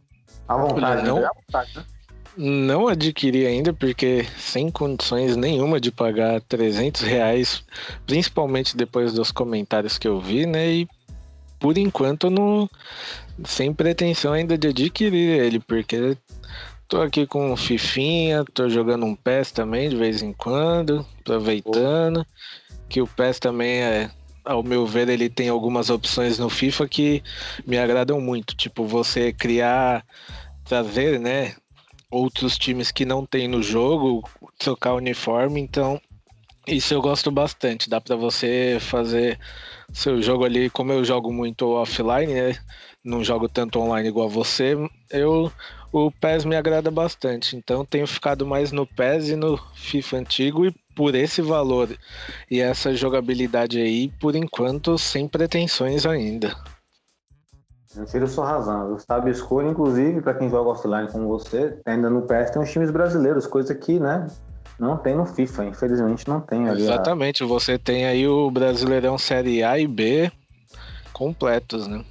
[0.48, 1.26] À vontade, não, né?
[1.26, 1.84] À vontade, né?
[2.34, 7.62] Não adquiri ainda, porque sem condições nenhuma de pagar 300 reais,
[8.06, 10.70] principalmente depois dos comentários que eu vi, né?
[10.70, 10.88] E
[11.60, 12.70] por enquanto não.
[13.44, 16.16] Sem pretensão ainda de adquirir ele, porque
[16.88, 22.24] tô aqui com Fifinha, tô jogando um PES também de vez em quando, aproveitando.
[22.92, 24.10] Que o PES também é.
[24.44, 27.22] Ao meu ver, ele tem algumas opções no FIFA que
[27.66, 28.54] me agradam muito.
[28.54, 30.04] Tipo, você criar,
[30.62, 31.54] trazer, né?
[32.10, 34.28] Outros times que não tem no jogo,
[34.58, 35.98] trocar uniforme, então
[36.66, 37.88] isso eu gosto bastante.
[37.88, 39.38] Dá para você fazer
[39.90, 42.58] seu jogo ali, como eu jogo muito offline, né?
[43.02, 44.76] Não jogo tanto online igual você,
[45.08, 45.50] eu
[45.92, 47.54] o PES me agrada bastante.
[47.54, 51.88] Então tenho ficado mais no PES e no FIFA antigo e por esse valor
[52.50, 56.56] e essa jogabilidade aí, por enquanto, sem pretensões ainda.
[57.94, 58.88] Eu tiro sua razão.
[58.88, 62.90] Gustavo Escolha, inclusive, para quem joga offline como você, ainda no PES tem uns times
[62.90, 64.26] brasileiros, coisa que, né,
[64.78, 66.82] não tem no FIFA, infelizmente não tem ali.
[66.82, 67.46] Exatamente, a...
[67.46, 70.32] você tem aí o Brasileirão Série A e B
[71.12, 72.02] completos, né?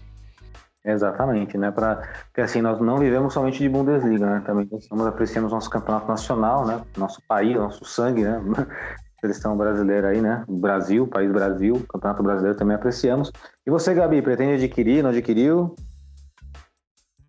[0.84, 1.70] Exatamente, né?
[1.70, 4.44] Pra, porque assim, nós não vivemos somente de Bundesliga, né?
[4.46, 6.82] Também estamos apreciando nosso campeonato nacional, né?
[6.98, 8.42] Nosso país, nosso sangue, né?
[9.22, 10.44] Seleção brasileira aí, né?
[10.50, 13.32] Brasil, país Brasil, Campeonato Brasileiro também apreciamos.
[13.68, 15.76] E você, Gabi, pretende adquirir, não adquiriu?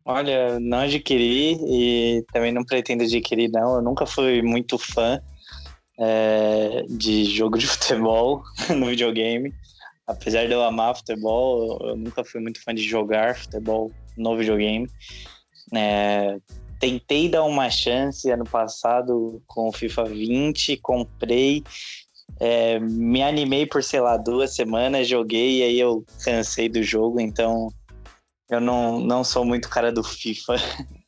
[0.03, 3.76] Olha, não adquiri e também não pretendo adquirir, não.
[3.76, 5.20] Eu nunca fui muito fã
[5.98, 8.42] é, de jogo de futebol
[8.74, 9.53] no videogame.
[10.12, 14.88] Apesar de eu amar futebol, eu nunca fui muito fã de jogar futebol no videogame.
[15.74, 16.38] É,
[16.78, 21.64] tentei dar uma chance ano passado com o FIFA 20, comprei,
[22.38, 27.20] é, me animei por, sei lá, duas semanas, joguei e aí eu cansei do jogo,
[27.20, 27.68] então
[28.50, 30.56] eu não, não sou muito cara do FIFA.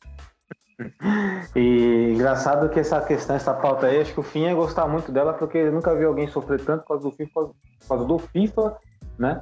[1.55, 5.09] E engraçado que essa questão, essa pauta aí, acho que o Fim ia gostar muito
[5.09, 8.19] dela, porque eu nunca vi alguém sofrer tanto por causa do FIFA, por causa do
[8.19, 8.77] FIFA,
[9.17, 9.39] né?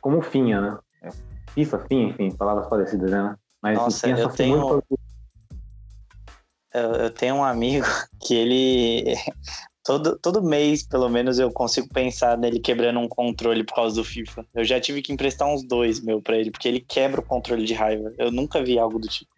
[0.00, 0.78] Como Finha, né?
[1.02, 1.08] É,
[1.52, 3.36] FIFA, Finha, enfim, palavras parecidas, né?
[3.62, 4.84] Mas Nossa, eu tenho- muito
[6.72, 7.86] Eu, eu tenho um amigo
[8.20, 9.14] que ele.
[9.86, 14.02] Todo, todo mês, pelo menos, eu consigo pensar nele quebrando um controle por causa do
[14.02, 14.46] FIFA.
[14.54, 17.66] Eu já tive que emprestar uns dois, meu, pra ele, porque ele quebra o controle
[17.66, 18.10] de raiva.
[18.16, 19.30] Eu nunca vi algo do tipo.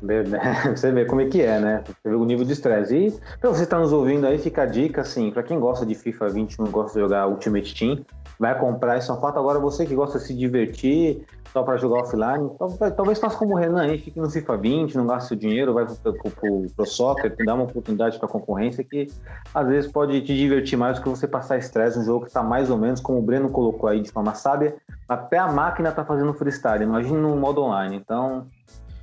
[0.76, 1.82] Você vê como é que é, né?
[1.84, 2.94] Você vê o nível de estresse.
[2.96, 5.96] E pra você estar nos ouvindo aí, fica a dica, assim, pra quem gosta de
[5.96, 8.04] FIFA 21, gosta de jogar Ultimate Team,
[8.42, 12.00] vai comprar e só falta agora você que gosta de se divertir, só pra jogar
[12.00, 12.50] offline.
[12.58, 15.72] Talvez, talvez faça como o Renan aí, fique no FIFA 20, não gaste o dinheiro,
[15.72, 19.06] vai pro, pro, pro, pro soccer, dá uma oportunidade pra concorrência que
[19.54, 22.42] às vezes pode te divertir mais do que você passar estresse num jogo que tá
[22.42, 24.74] mais ou menos, como o Breno colocou aí de forma sábia,
[25.08, 27.94] até a máquina tá fazendo freestyle, imagina no modo online.
[27.94, 28.48] Então,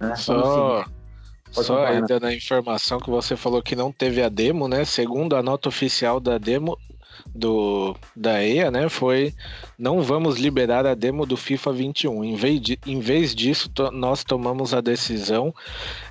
[0.02, 0.84] né, Só.
[1.56, 2.08] Pode só falar, aí né?
[2.08, 4.86] dando a informação que você falou que não teve a demo, né?
[4.86, 6.78] Segundo a nota oficial da demo
[7.34, 8.90] do da EA, né?
[8.90, 9.34] Foi
[9.78, 12.24] não vamos liberar a demo do FIFA 21.
[12.24, 15.54] Em vez, de, em vez disso, to- nós tomamos a decisão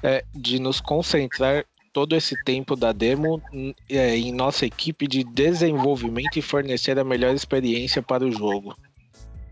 [0.03, 3.43] é, de nos concentrar todo esse tempo da demo
[3.91, 8.77] é, em nossa equipe de desenvolvimento e fornecer a melhor experiência para o jogo.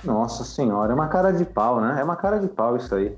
[0.04, 1.96] Nossa senhora, é uma cara de pau, né?
[2.00, 3.12] É uma cara de pau isso aí.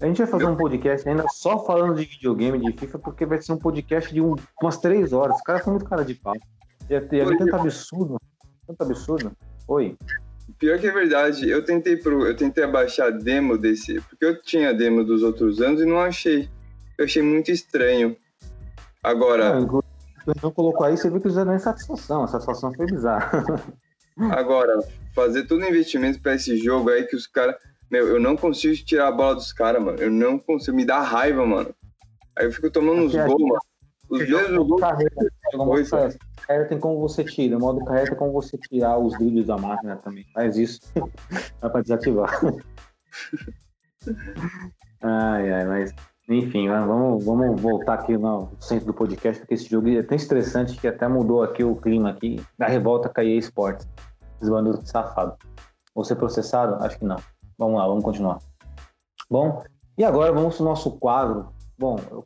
[0.00, 3.40] A gente vai fazer um podcast ainda só falando de videogame, de FIFA, porque vai
[3.40, 5.36] ser um podcast de um- umas três horas.
[5.36, 6.34] Os caras são muito cara de pau.
[6.88, 7.36] Já teve Oi.
[7.38, 8.20] tanto absurdo,
[8.66, 9.32] tanto absurdo.
[9.68, 9.96] Oi.
[10.58, 14.40] Pior que é verdade, eu tentei pro, eu tentei abaixar a demo desse, porque eu
[14.42, 16.48] tinha a demo dos outros anos e não achei.
[16.98, 18.16] Eu achei muito estranho.
[19.02, 22.22] Agora, Não, colocou aí, você viu que já deu insatisfação.
[22.24, 23.44] A satisfação foi bizarra.
[24.30, 24.78] agora
[25.14, 27.56] fazer todo o investimento pra esse jogo aí que os caras,
[27.90, 29.98] meu, eu não consigo tirar a bola dos caras, mano.
[29.98, 31.74] Eu não consigo, me dá raiva, mano.
[32.36, 33.28] Aí eu fico tomando uns Aqui, aqui.
[33.30, 33.60] gols, mano.
[34.08, 34.80] Os mesmos gols.
[34.80, 35.12] carreira.
[36.46, 39.56] Carreira- tem como você tira, o modo carreira tem como você tirar os dribles da
[39.56, 40.24] máquina também.
[40.32, 40.80] Faz isso.
[41.60, 42.40] Dá pra desativar.
[45.02, 45.92] ai, ai, mas
[46.28, 50.16] enfim, né, vamos, vamos voltar aqui no centro do podcast, porque esse jogo é tão
[50.16, 53.86] estressante que até mudou aqui o clima aqui da revolta com a EA Sports.
[54.36, 55.36] Esses bandidos safados.
[55.94, 56.82] Vou ser processado?
[56.82, 57.16] Acho que não.
[57.58, 58.38] Vamos lá, vamos continuar.
[59.30, 59.62] Bom,
[59.98, 61.48] e agora vamos pro nosso quadro.
[61.78, 62.24] Bom, o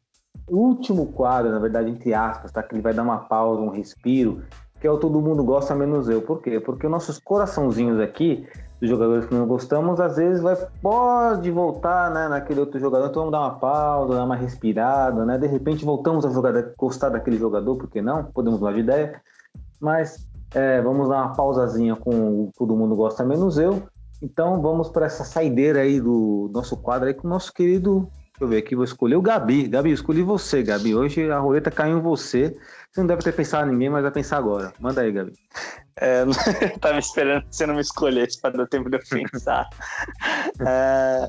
[0.48, 2.62] último quadro, na verdade, entre aspas, tá?
[2.62, 4.42] Que ele vai dar uma pausa, um respiro,
[4.80, 6.22] que é o todo mundo gosta menos eu.
[6.22, 6.60] Por quê?
[6.60, 8.46] Porque os nossos coraçãozinhos aqui,
[8.80, 13.22] dos jogadores que não gostamos, às vezes vai, pode voltar né, naquele outro jogador, então
[13.22, 15.36] vamos dar uma pausa, dar uma respirada, né?
[15.36, 18.24] De repente voltamos a jogar, gostar daquele jogador, por que não?
[18.24, 19.20] Podemos mudar de ideia.
[19.80, 23.82] Mas é, vamos dar uma pausazinha com Todo Mundo Gosta Menos Eu.
[24.22, 28.08] Então vamos para essa saideira aí do nosso quadro aí com o nosso querido.
[28.38, 29.66] Deixa eu ver aqui, vou escolher o Gabi.
[29.66, 30.94] Gabi, eu escolhi você, Gabi.
[30.94, 32.56] Hoje a roleta caiu em você.
[32.90, 34.72] Você não deve ter pensado em ninguém, mas vai pensar agora.
[34.78, 35.32] Manda aí, Gabi.
[35.96, 36.28] É, eu
[36.80, 39.68] tava esperando que você não me escolhesse para dar tempo de eu pensar.
[40.60, 41.28] É,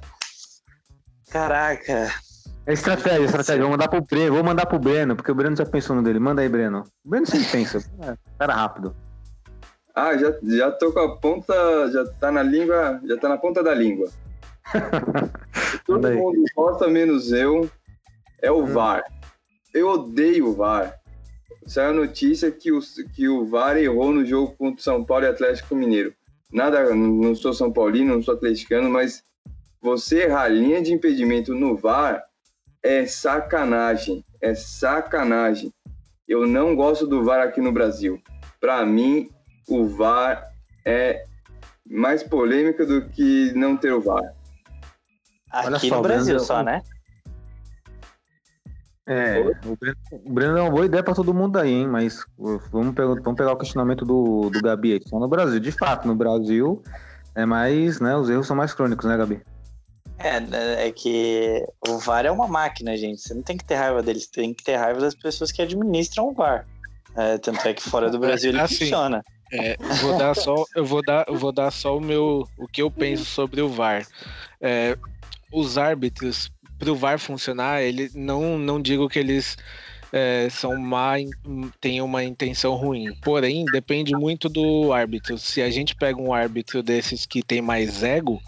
[1.32, 2.10] Caraca.
[2.66, 3.62] É estratégia, estratégia.
[3.62, 6.20] Vou mandar pro Breno, vou mandar pro Breno, porque o Breno já pensou no dele.
[6.20, 6.84] Manda aí, Breno.
[7.04, 7.80] O Breno sempre pensa.
[8.04, 8.96] É, cara rápido.
[9.96, 11.54] Ah, já, já tô com a ponta,
[11.92, 14.10] já tá na língua, já tá na ponta da língua.
[15.86, 17.70] Todo mundo gosta menos eu.
[18.42, 19.04] É o VAR.
[19.74, 21.00] Eu odeio o VAR.
[21.66, 22.80] Saiu a notícia que o,
[23.14, 26.14] que o VAR errou no jogo contra o São Paulo e Atlético Mineiro.
[26.52, 29.24] Nada, não sou São Paulino, não sou atleticano, mas
[29.82, 32.24] você errar a linha de impedimento no VAR
[32.82, 34.26] é sacanagem.
[34.42, 35.72] É sacanagem.
[36.28, 38.22] Eu não gosto do VAR aqui no Brasil.
[38.60, 39.30] Para mim,
[39.68, 40.52] o VAR
[40.86, 41.24] é
[41.86, 44.39] mais polêmica do que não ter o VAR.
[45.54, 46.82] Olha Aqui só, no Brasil Brando, só, né?
[49.08, 51.88] É, o Breno, o Breno é uma boa ideia pra todo mundo aí, hein?
[51.88, 52.24] Mas
[52.72, 55.02] vamos pegar, vamos pegar o questionamento do, do Gabi aí.
[55.08, 56.84] Só no Brasil, de fato, no Brasil
[57.34, 58.16] é mais, né?
[58.16, 59.42] Os erros são mais crônicos, né, Gabi?
[60.20, 63.22] É, né, é que o VAR é uma máquina, gente.
[63.22, 66.28] Você não tem que ter raiva deles, tem que ter raiva das pessoas que administram
[66.28, 66.68] o VAR.
[67.16, 69.24] É, tanto é que fora do Brasil ele Assim, funciona.
[69.52, 72.82] É, vou dar só, eu vou dar, eu vou dar só o meu, o que
[72.84, 74.06] eu penso sobre o VAR.
[74.62, 74.96] É,
[75.52, 79.58] os árbitros pro VAR funcionar, ele não, não digo que eles
[80.12, 81.16] é, são má,
[81.80, 83.14] têm uma intenção ruim.
[83.22, 85.38] Porém, depende muito do árbitro.
[85.38, 88.42] Se a gente pega um árbitro desses que tem mais ego,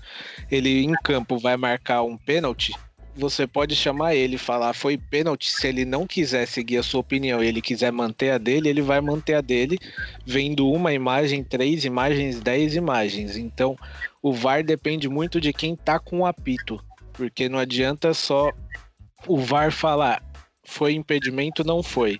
[0.50, 2.74] ele em campo vai marcar um pênalti.
[3.14, 5.52] Você pode chamar ele falar foi pênalti.
[5.52, 9.02] Se ele não quiser seguir a sua opinião ele quiser manter a dele, ele vai
[9.02, 9.78] manter a dele,
[10.26, 13.36] vendo uma imagem, três imagens, dez imagens.
[13.36, 13.76] Então,
[14.22, 16.82] o VAR depende muito de quem tá com o apito.
[17.14, 18.52] Porque não adianta só
[19.28, 20.24] o VAR falar
[20.64, 22.20] foi impedimento, não foi.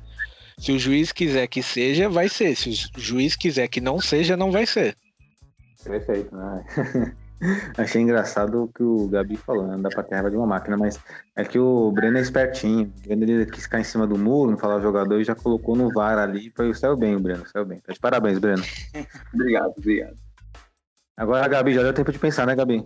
[0.58, 2.56] Se o juiz quiser que seja, vai ser.
[2.56, 4.96] Se o juiz quiser que não seja, não vai ser.
[5.84, 6.64] Perfeito, né?
[7.76, 9.74] Achei engraçado o que o Gabi falou, né?
[9.74, 11.00] Não dá pra ter raiva de uma máquina, mas
[11.36, 12.94] é que o Breno é espertinho.
[13.00, 15.34] O Breno ele quis ficar em cima do muro, não falar o jogador e já
[15.34, 16.52] colocou no VAR ali.
[16.56, 17.80] Foi, saiu bem o Breno, saiu bem.
[17.80, 18.64] Tá de parabéns, Breno.
[19.34, 20.16] obrigado, obrigado.
[21.18, 22.86] Agora, Gabi, já deu tempo de pensar, né, Gabi?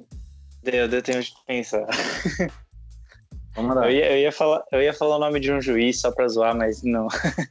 [0.65, 1.85] Deu, deu tempo de pensar.
[3.55, 3.85] Vamos lá.
[3.85, 6.27] Eu ia, eu, ia falar, eu ia falar o nome de um juiz só pra
[6.27, 7.07] zoar, mas não.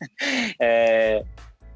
[0.61, 1.25] é,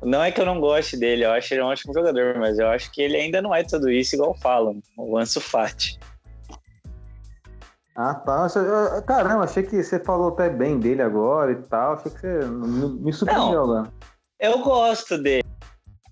[0.02, 2.68] não é que eu não goste dele, eu acho ele um ótimo jogador, mas eu
[2.68, 5.98] acho que ele ainda não é tudo isso igual falam, o Ansu Fati.
[7.94, 8.46] Ah, tá.
[9.06, 11.94] Caramba, achei que você falou até bem dele agora e tal.
[11.94, 13.92] Achei que você me surpreendeu, não,
[14.38, 15.47] Eu gosto dele.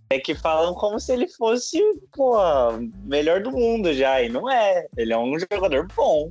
[0.08, 1.80] É que falam como se ele fosse,
[2.14, 2.36] pô,
[3.04, 4.22] melhor do mundo já.
[4.22, 4.86] E não é.
[4.96, 6.30] Ele é um jogador bom.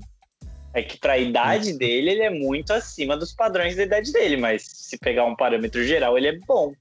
[0.73, 4.37] É que para a idade dele, ele é muito acima dos padrões da idade dele.
[4.37, 6.73] Mas se pegar um parâmetro geral, ele é bom.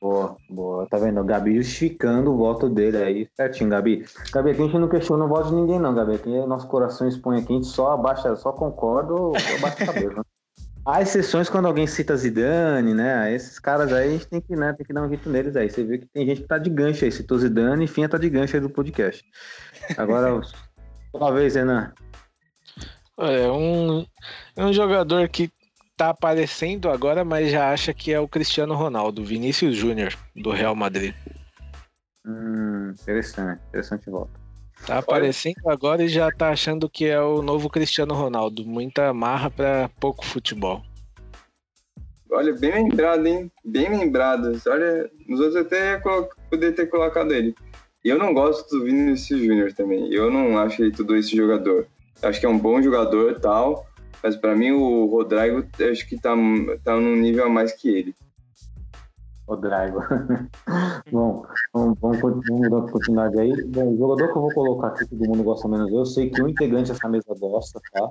[0.00, 0.86] Boa, boa.
[0.88, 1.20] Tá vendo?
[1.20, 3.28] O Gabi justificando o voto dele aí.
[3.36, 4.04] Certinho, Gabi.
[4.32, 6.14] Gabi, aqui a gente não questiona o voto de ninguém, não, Gabi.
[6.14, 10.26] Aqui nosso coração expõe aqui, a gente só abaixa, só concorda ou abaixa a cabeça.
[10.84, 13.32] Há exceções quando alguém cita Zidane, né?
[13.34, 15.68] Esses caras aí a gente tem que, né, tem que dar um jeito neles aí.
[15.68, 17.12] Você vê que tem gente que tá de gancho aí.
[17.12, 19.22] Citou Zidane e Finha tá de gancho aí do podcast.
[19.96, 20.40] Agora,
[21.12, 21.92] uma vez, Renan.
[23.18, 24.06] É um,
[24.56, 25.52] é um jogador que
[25.96, 30.74] tá aparecendo agora, mas já acha que é o Cristiano Ronaldo, Vinícius Júnior, do Real
[30.74, 31.14] Madrid.
[32.26, 34.39] Hum, interessante, interessante volta.
[34.86, 38.64] Tá aparecendo agora e já tá achando que é o novo Cristiano Ronaldo.
[38.64, 40.82] Muita marra para pouco futebol.
[42.32, 43.50] Olha, bem lembrado, hein?
[43.64, 44.60] Bem lembrado.
[44.66, 46.00] Olha, nos outros até
[46.48, 47.54] poder ter colocado ele.
[48.04, 50.12] E eu não gosto do Vinícius Júnior também.
[50.12, 51.86] Eu não acho ele tudo esse jogador.
[52.22, 53.86] Acho que é um bom jogador e tal,
[54.22, 56.34] mas para mim o Rodrigo acho que tá,
[56.84, 58.14] tá num nível a mais que ele.
[59.50, 60.00] Rodrigo.
[61.10, 61.44] Bom,
[61.74, 63.64] vamos, vamos, continuidade aí.
[63.64, 66.40] Bom, o jogador que eu vou colocar aqui, todo mundo gosta menos eu, sei que
[66.40, 68.10] um integrante dessa mesa gosta, tá?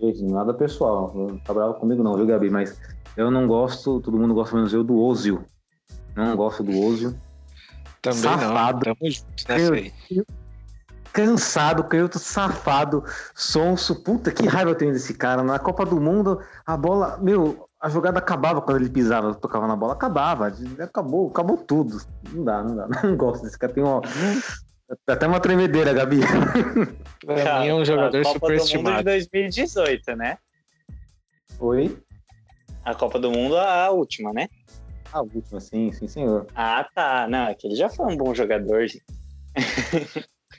[0.00, 2.50] Gente, nada pessoal, não tá bravo comigo não, viu, Gabi?
[2.50, 2.76] Mas
[3.16, 5.42] eu não gosto, todo mundo gosta menos eu, do Ozil.
[6.16, 7.14] Não gosto do Ozil.
[8.00, 8.86] Também Safado.
[8.86, 9.92] não, tamo junto nessa aí
[11.12, 13.04] cansado, canhoto safado,
[13.34, 14.02] sonso.
[14.02, 15.42] Puta, que raiva eu tenho desse cara.
[15.42, 19.74] Na Copa do Mundo, a bola, meu, a jogada acabava quando ele pisava, tocava na
[19.74, 20.52] bola, acabava.
[20.78, 22.00] Acabou, acabou tudo.
[22.32, 22.86] Não dá, não dá.
[23.02, 23.72] Não gosto desse cara.
[23.72, 24.00] Tem uma,
[25.08, 26.20] até uma tremedeira, Gabi.
[27.26, 28.98] Pra mim é um jogador superestimado.
[28.98, 30.38] Copa do Mundo de 2018, né?
[31.58, 31.98] Oi?
[32.84, 34.48] A Copa do Mundo, a última, né?
[35.12, 36.46] A última, sim, sim, senhor.
[36.54, 37.26] Ah, tá.
[37.28, 39.04] Não, aquele já foi um bom jogador, gente.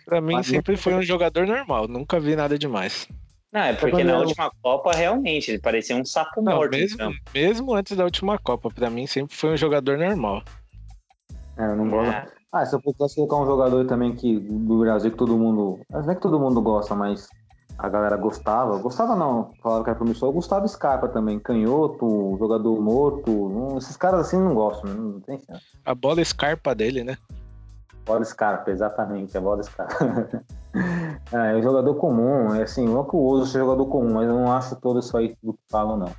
[0.05, 3.07] Pra mim Mas sempre foi um jogador normal, nunca vi nada demais.
[3.53, 6.71] Não, é porque na última Copa realmente ele parecia um sapo não, morto.
[6.71, 7.13] Mesmo, então.
[7.31, 10.41] mesmo antes da última Copa, pra mim sempre foi um jogador normal.
[11.55, 12.11] É, eu não gosto.
[12.11, 12.25] É.
[12.51, 15.79] Ah, se eu pudesse colocar um jogador também que do Brasil que todo mundo.
[15.87, 17.27] Não é que todo mundo gosta, mas
[17.77, 18.75] a galera gostava.
[18.79, 20.29] Gostava não, falava que era promissor.
[20.29, 23.77] O Gustavo Scarpa também, canhoto, jogador morto.
[23.77, 25.63] esses caras assim não gostam, não tem chance.
[25.85, 27.17] A bola Scarpa dele, né?
[28.03, 30.43] Bola Scarpa, exatamente, a bola Scarpa.
[31.31, 34.27] é, é um jogador comum, é assim, não que eu uso ser jogador comum, mas
[34.27, 36.09] eu não acho todo isso aí do que falam, não.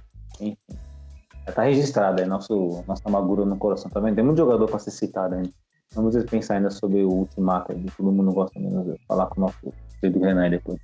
[0.41, 0.57] Enfim.
[1.47, 4.15] Já tá registrado aí, nosso, nossa amargura no coração também.
[4.15, 5.51] Tem muito jogador para ser citado ainda.
[5.95, 9.45] Vamos pensar ainda sobre o ultimato que todo mundo gosta menos de falar com o
[9.45, 10.79] nosso querido Renan depois.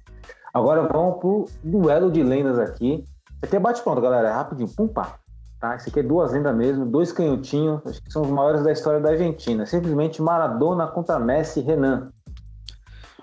[0.52, 3.04] Agora vamos pro duelo de lendas aqui.
[3.04, 4.28] Isso aqui é bate-pronto, galera.
[4.28, 4.68] É rapidinho.
[4.68, 5.18] Pum, pá.
[5.60, 5.76] Tá?
[5.76, 8.98] Esse aqui é duas lendas mesmo, dois canhotinhos, acho que são os maiores da história
[8.98, 9.66] da Argentina.
[9.66, 12.10] Simplesmente Maradona contra Messi e Renan.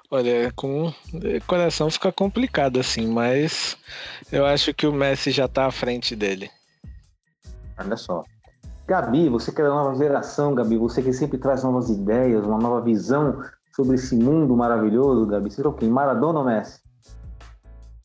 [0.10, 0.94] Olha, com
[1.46, 3.78] coração fica complicado assim, mas
[4.32, 6.50] eu acho que o Messi já tá à frente dele.
[7.78, 8.24] Olha só.
[8.88, 12.58] Gabi, você que é da nova geração, Gabi, você que sempre traz novas ideias, uma
[12.58, 13.44] nova visão
[13.76, 15.52] sobre esse mundo maravilhoso, Gabi.
[15.52, 15.86] Você é o quê?
[15.86, 16.80] Maradona ou Messi?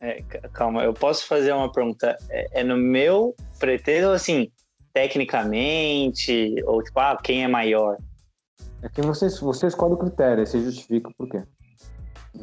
[0.01, 0.21] É,
[0.53, 2.19] calma, eu posso fazer uma pergunta?
[2.29, 4.51] É, é no meu pretendo, assim,
[4.93, 7.97] tecnicamente, ou tipo, ah, quem é maior?
[8.83, 11.45] É que você, você escolhe o critério, você justifica por quê.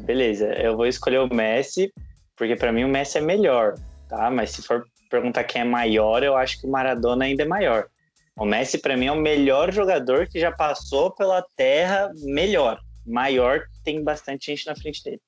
[0.02, 1.92] Beleza, eu vou escolher o Messi
[2.40, 3.74] porque para mim o Messi é melhor,
[4.08, 4.30] tá?
[4.30, 7.86] Mas se for perguntar quem é maior, eu acho que o Maradona ainda é maior.
[8.34, 12.80] O Messi para mim é o melhor jogador que já passou pela Terra, melhor.
[13.06, 15.20] Maior tem bastante gente na frente dele.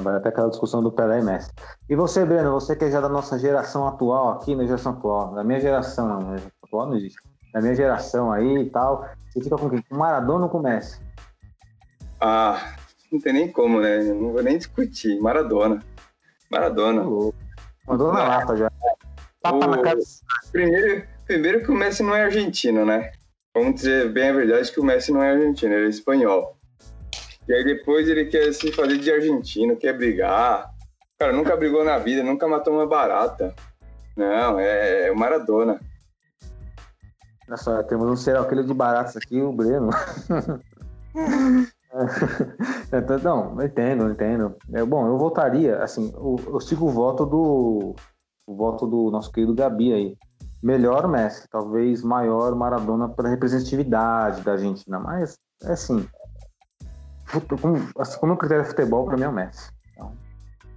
[0.00, 1.50] Vai até aquela discussão do Pelé e Messi.
[1.86, 5.34] E você, Breno, você que é já da nossa geração atual aqui, na geração atual,
[5.34, 7.20] da minha geração, geração atual não existe.
[7.52, 9.82] Da minha geração aí e tal, você fica com quem?
[9.82, 10.98] Com Maradona ou com Messi?
[12.26, 12.74] Ah,
[13.12, 13.98] não tem nem como, né?
[13.98, 15.20] Não vou nem discutir.
[15.20, 15.82] Maradona.
[16.50, 17.02] Maradona.
[17.86, 18.70] Mandou na lata já.
[19.42, 19.98] Tapa na O- cara.
[20.50, 23.12] Primeiro, primeiro que o Messi não é argentino, né?
[23.54, 26.56] Vamos dizer bem a verdade que o Messi não é argentino, ele é espanhol.
[27.46, 30.70] E aí depois ele quer se fazer de argentino, quer brigar.
[31.18, 33.54] Cara, nunca brigou na vida, nunca matou uma barata.
[34.16, 35.78] Não, é, é o Maradona.
[37.46, 39.90] Olha só, temos um serial killer de baratos aqui, o Breno.
[42.92, 44.56] Então, não, eu entendo, eu entendo.
[44.72, 47.94] É, bom, eu votaria, assim, eu, eu sigo o voto do
[48.46, 50.18] o voto do nosso querido Gabi aí.
[50.62, 56.06] Melhor Messi, talvez maior Maradona pela representatividade da Argentina, mas é assim,
[57.60, 59.70] como, assim, como critério é futebol, pra mim é o Messi.
[59.92, 60.12] Então,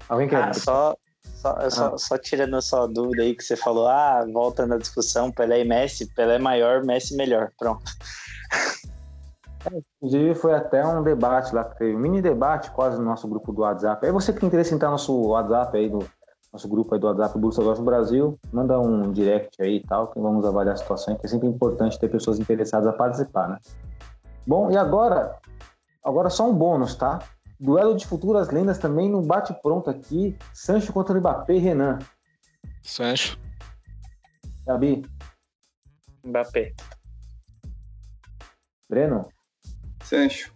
[0.09, 0.43] alguém quer?
[0.43, 4.73] Ah, só, só, só, só tirando a sua dúvida aí que você falou, ah, voltando
[4.73, 7.51] à discussão, Pelé e Messi, Pelé é maior, Messi melhor.
[7.57, 7.83] Pronto.
[10.01, 13.51] Inclusive, foi até um debate lá que teve, um mini debate quase no nosso grupo
[13.51, 14.05] do WhatsApp.
[14.05, 15.99] Aí você que tem interesse em entrar no nosso WhatsApp aí, do
[16.51, 20.07] nosso grupo aí do WhatsApp Bolsa Gosta do Brasil, manda um direct aí e tal,
[20.07, 23.59] que vamos avaliar a situação, que é sempre importante ter pessoas interessadas a participar, né?
[24.45, 25.37] Bom, e agora,
[26.03, 27.19] agora só um bônus, tá?
[27.59, 31.99] Duelo de futuras lendas também no bate-pronto aqui, Sancho contra Mbappé e Renan.
[32.81, 33.37] Sancho.
[34.65, 35.05] Gabi,
[36.23, 36.73] Mbappé.
[38.89, 39.27] Breno,
[40.07, 40.53] Sancho.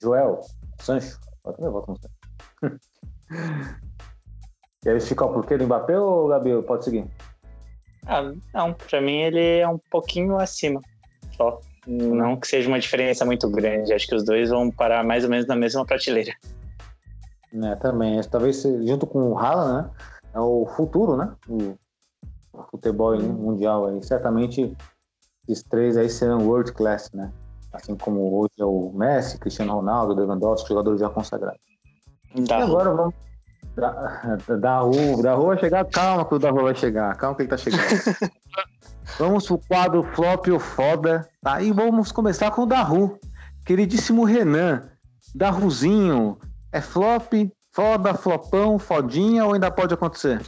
[0.00, 0.40] Joel,
[0.80, 1.18] Sancho.
[1.42, 2.80] Pode também voto no Sancho.
[4.82, 6.62] Quer explicar o porquê do Mbappé ou Gabi?
[6.62, 7.06] Pode seguir.
[8.06, 10.80] Ah, não, pra mim ele é um pouquinho acima.
[11.36, 11.60] Só.
[11.88, 13.92] Não que seja uma diferença muito grande.
[13.92, 16.34] Acho que os dois vão parar mais ou menos na mesma prateleira.
[17.52, 18.20] É, também.
[18.30, 19.90] Talvez junto com o Haaland, né?
[20.34, 21.34] É o futuro, né?
[21.48, 21.76] O,
[22.70, 24.00] futebol aí, mundial aí.
[24.04, 24.72] Certamente
[25.48, 27.32] esses três aí serão world class, né?
[27.72, 31.60] Assim como hoje é o Messi, Cristiano Ronaldo, Lewandowski, jogadores já consagrados.
[32.34, 33.14] E agora vamos.
[33.74, 37.36] Da, da rua, da rua vai chegar, calma que o da rua vai chegar, calma
[37.36, 37.82] que ele tá chegando.
[39.18, 41.60] vamos pro quadro flop ou foda, tá?
[41.60, 43.18] E vamos começar com o Daru,
[43.64, 44.88] queridíssimo Renan,
[45.34, 46.38] Daruzinho,
[46.72, 47.32] é flop,
[47.72, 50.40] foda, flopão, fodinha ou ainda pode acontecer?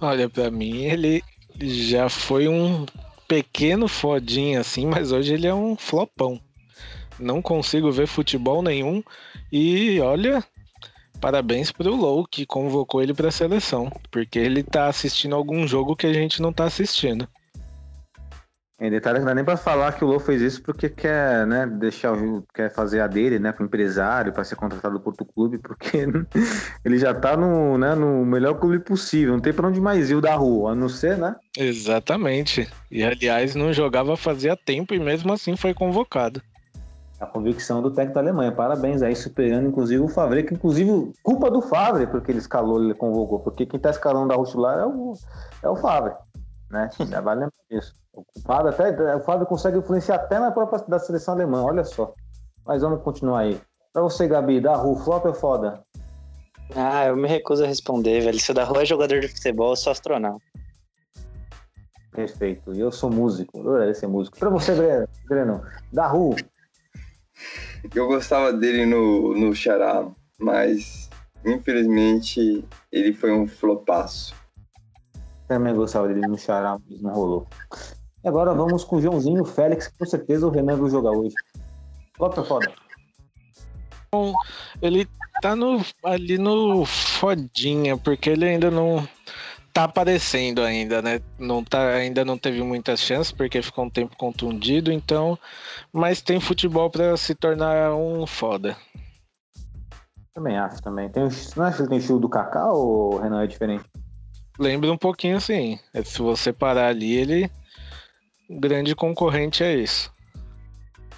[0.00, 1.22] Olha, pra mim ele
[1.60, 2.86] já foi um
[3.28, 6.40] pequeno fodinho assim, mas hoje ele é um flopão.
[7.20, 9.02] Não consigo ver futebol nenhum
[9.52, 10.42] e olha,
[11.20, 16.06] parabéns pro Low que convocou ele pra seleção, porque ele tá assistindo algum jogo que
[16.06, 17.28] a gente não tá assistindo.
[18.80, 21.66] Em detalhe, não dá nem pra falar que o Lô fez isso porque quer, né,
[21.66, 25.26] deixar o quer fazer a dele, né, com o empresário, para ser contratado por outro
[25.26, 26.06] clube, porque
[26.84, 30.14] ele já tá no, né, no melhor clube possível, não tem pra onde mais ir
[30.14, 31.34] o da rua, a não ser, né?
[31.58, 32.68] Exatamente.
[32.88, 36.40] E aliás, não jogava fazia tempo e mesmo assim foi convocado.
[37.18, 38.52] A convicção do técnico da Alemanha.
[38.52, 42.94] Parabéns aí, superando inclusive o Favre, que inclusive culpa do Favre, porque ele escalou, ele
[42.94, 45.14] convocou, porque quem tá escalando da Rustilar é o,
[45.64, 46.12] é o Favre,
[46.70, 46.90] né?
[47.08, 47.94] Já vale lembrar disso.
[48.12, 52.14] O culpado até, o Favre consegue influenciar até na própria da seleção alemã, olha só.
[52.66, 53.60] Mas vamos continuar aí.
[53.92, 55.82] Pra você, Gabi, da rua, flop é foda?
[56.74, 58.38] Ah, eu me recuso a responder, velho.
[58.38, 60.44] Se o da rua é jogador de futebol, eu sou astronauta.
[62.12, 62.74] Perfeito.
[62.74, 64.38] E eu sou músico, eu adoraria ser músico.
[64.38, 65.62] Pra você, Breno, Breno
[65.92, 66.36] da rua,
[67.94, 70.06] Eu gostava dele no, no Xará,
[70.38, 71.08] mas
[71.44, 74.34] infelizmente ele foi um flopaço.
[75.48, 77.46] Também gostava dele no Xará, mas não rolou.
[78.22, 81.34] E agora vamos com o Joãozinho Félix, que com certeza o Renan vai jogar hoje.
[82.20, 82.72] É foda?
[84.82, 85.08] Ele
[85.40, 89.06] tá no, ali no fodinha, porque ele ainda não
[89.72, 91.20] tá aparecendo ainda, né?
[91.38, 95.38] Não tá, ainda não teve muitas chances, porque ficou um tempo contundido, então.
[95.92, 98.76] Mas tem futebol pra se tornar um foda.
[100.34, 101.08] Também acho, também.
[101.08, 103.84] Tem, não acha que tem estilo do Kaká ou o Renan é diferente?
[104.58, 105.78] Lembra um pouquinho assim.
[105.94, 107.50] é, Se você parar ali, ele.
[108.50, 110.12] Grande concorrente é isso.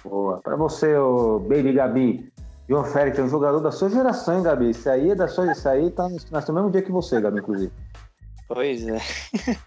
[0.03, 0.39] Boa.
[0.41, 2.31] Pra você, o Baby Gabi,
[2.67, 4.69] João Félix é um jogador da sua geração, hein, Gabi?
[4.69, 5.51] Isso aí é da sua.
[5.51, 7.71] Isso aí tá no, nasceu no mesmo dia que você, Gabi, inclusive.
[8.47, 8.97] Pois é.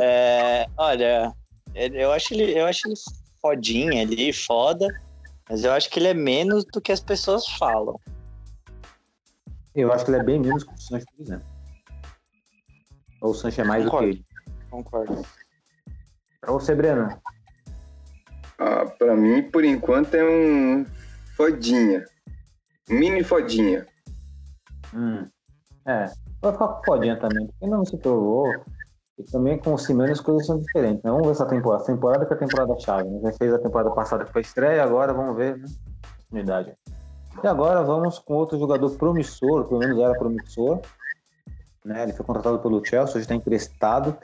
[0.00, 1.32] É, olha,
[1.76, 2.96] eu acho ele, eu acho ele
[3.40, 4.88] fodinha ali, foda,
[5.48, 7.98] mas eu acho que ele é menos do que as pessoas falam.
[9.72, 11.46] Eu acho que ele é bem menos que o Sancho, por exemplo.
[13.20, 14.06] Ou o Sancho é mais Concordo.
[14.08, 14.26] do que ele.
[14.70, 15.22] Concordo.
[16.40, 17.08] Pra você, Breno.
[18.58, 20.84] Ah, pra mim, por enquanto, é um
[21.36, 22.04] fodinha.
[22.88, 23.86] Mini fodinha.
[24.94, 25.26] Hum.
[25.86, 26.06] É.
[26.42, 27.46] Vai ficar com fodinha também.
[27.46, 28.46] porque Ainda não se provou.
[29.18, 31.02] E também com o Simeone as coisas são diferentes.
[31.02, 31.10] né?
[31.10, 31.82] Vamos ver essa temporada.
[31.82, 33.08] Essa temporada que é a temporada chave.
[33.08, 33.20] Né?
[33.22, 35.66] Já fez a temporada passada que foi estreia, agora vamos ver né?
[36.32, 36.74] unidade.
[37.42, 40.80] E agora vamos com outro jogador promissor, pelo menos era promissor.
[41.84, 42.02] Né?
[42.02, 44.16] Ele foi contratado pelo Chelsea, hoje está emprestado.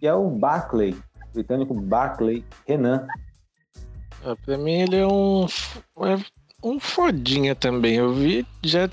[0.00, 3.06] E é o Barclay, o britânico Barclay Renan.
[4.24, 5.46] Ah, Pra mim ele é um,
[6.04, 6.18] é
[6.62, 7.96] um fodinha também.
[7.96, 8.88] Eu vi, já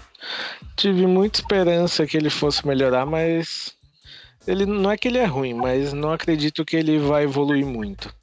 [0.75, 3.75] tive muita esperança que ele fosse melhorar, mas
[4.47, 8.13] ele não é que ele é ruim, mas não acredito que ele vai evoluir muito.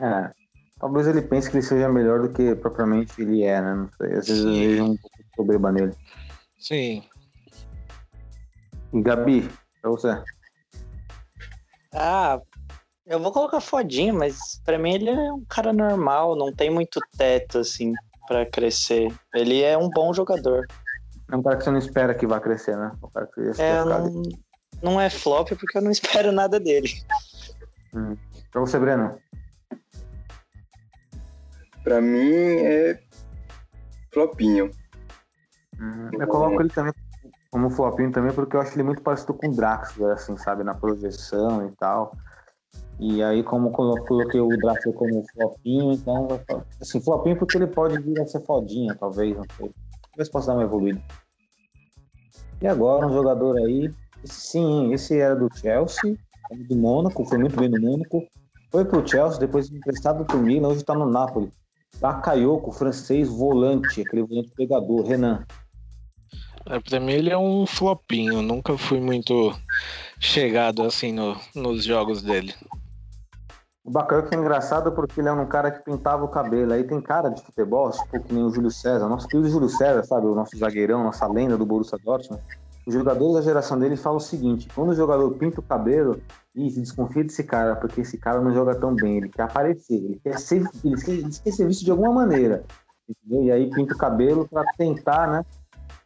[0.00, 0.30] É,
[0.78, 3.74] talvez ele pense que ele seja melhor do que propriamente ele é, né?
[3.74, 4.14] Não sei.
[4.14, 4.60] Às vezes eu Sim.
[4.60, 5.94] vejo um pouco de soberba nele.
[6.58, 7.02] Sim,
[9.02, 9.48] Gabi,
[9.80, 10.22] pra você.
[11.94, 12.40] Ah,
[13.06, 17.00] eu vou colocar fodinho, mas pra mim ele é um cara normal, não tem muito
[17.16, 17.92] teto, assim,
[18.26, 19.12] pra crescer.
[19.34, 20.66] Ele é um bom jogador.
[21.30, 22.92] É um cara que você não espera que vá crescer, né?
[23.00, 24.22] O cara que ia É, não,
[24.82, 26.90] não é flop porque eu não espero nada dele.
[28.50, 29.18] Pra você, Breno.
[31.82, 33.00] Pra mim, é
[34.12, 34.70] flopinho.
[35.78, 36.10] Uhum.
[36.12, 36.92] Eu coloco ele também
[37.50, 40.64] como flopinho também, porque eu acho ele muito parecido com o Draxler, assim, sabe?
[40.64, 42.12] Na projeção e tal.
[42.98, 46.28] E aí, como coloquei o Draxler como flopinho, então,
[46.80, 49.70] assim, flopinho porque ele pode vir a ser fodinha, talvez, não sei.
[50.10, 51.00] Talvez possa dar uma evoluída.
[52.60, 53.90] E agora, um jogador aí,
[54.24, 56.16] sim, esse era do Chelsea,
[56.50, 58.26] do Mônaco, foi muito bem no Mônaco.
[58.70, 61.50] Foi pro Chelsea, depois emprestado pro Milan, hoje tá no Napoli.
[62.00, 65.44] Bakayoko, francês, volante, aquele volante pegador, Renan.
[66.68, 68.42] É, pra mim ele é um flopinho.
[68.42, 69.52] Nunca fui muito
[70.18, 72.54] chegado assim no- nos jogos dele.
[73.84, 76.72] O Bakayoko é engraçado porque ele é um cara que pintava o cabelo.
[76.72, 79.08] Aí tem cara de futebol, tipo que nem o Júlio César.
[79.08, 80.26] Nosso querido Júlio César, sabe?
[80.26, 82.42] O nosso zagueirão, nossa lenda do Borussia Dortmund.
[82.84, 86.20] Os jogadores da geração dele falam o seguinte: quando o jogador pinta o cabelo,
[86.54, 89.18] ih, desconfia desse cara, porque esse cara não joga tão bem.
[89.18, 92.64] Ele quer aparecer, ele quer ser, ele quer, ele quer ser visto de alguma maneira.
[93.08, 93.44] Entendeu?
[93.44, 95.44] E aí pinta o cabelo para tentar, né?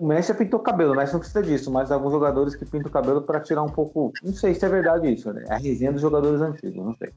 [0.01, 2.65] O Messi já pintou o cabelo, o Messi não precisa disso, mas alguns jogadores que
[2.65, 4.11] pintam o cabelo para tirar um pouco.
[4.23, 5.45] Não sei se é verdade isso, né?
[5.47, 7.13] É a resenha dos jogadores antigos, não sei.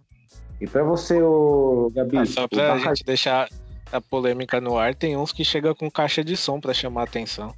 [0.60, 3.48] E para você, ô, Gabi, Ah, só o pra Baca- gente deixar
[3.90, 7.04] a polêmica no ar, tem uns que chegam com caixa de som pra chamar a
[7.06, 7.54] atenção.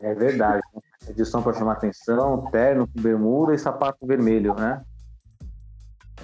[0.00, 0.60] é verdade.
[0.74, 0.80] né?
[1.08, 4.82] Edição para chamar atenção, terno com bermuda e sapato vermelho, né?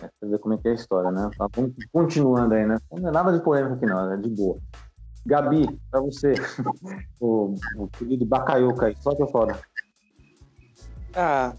[0.02, 1.30] É, pra ver como é que é a história, né?
[1.38, 1.46] Tá,
[1.92, 2.78] continuando aí, né?
[2.92, 4.58] Não é nada de polêmica aqui, não, é de boa.
[5.26, 6.34] Gabi, para você,
[7.20, 9.60] o, o querido Bakayoko aí, só que fora.
[11.14, 11.54] Ah,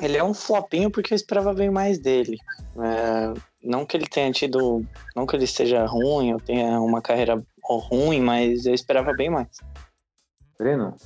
[0.00, 2.38] ele é um flopinho porque eu esperava bem mais dele.
[2.76, 4.84] É, não que ele tenha tido.
[5.14, 9.48] Não que ele esteja ruim ou tenha uma carreira ruim, mas eu esperava bem mais.
[10.58, 10.96] Breno?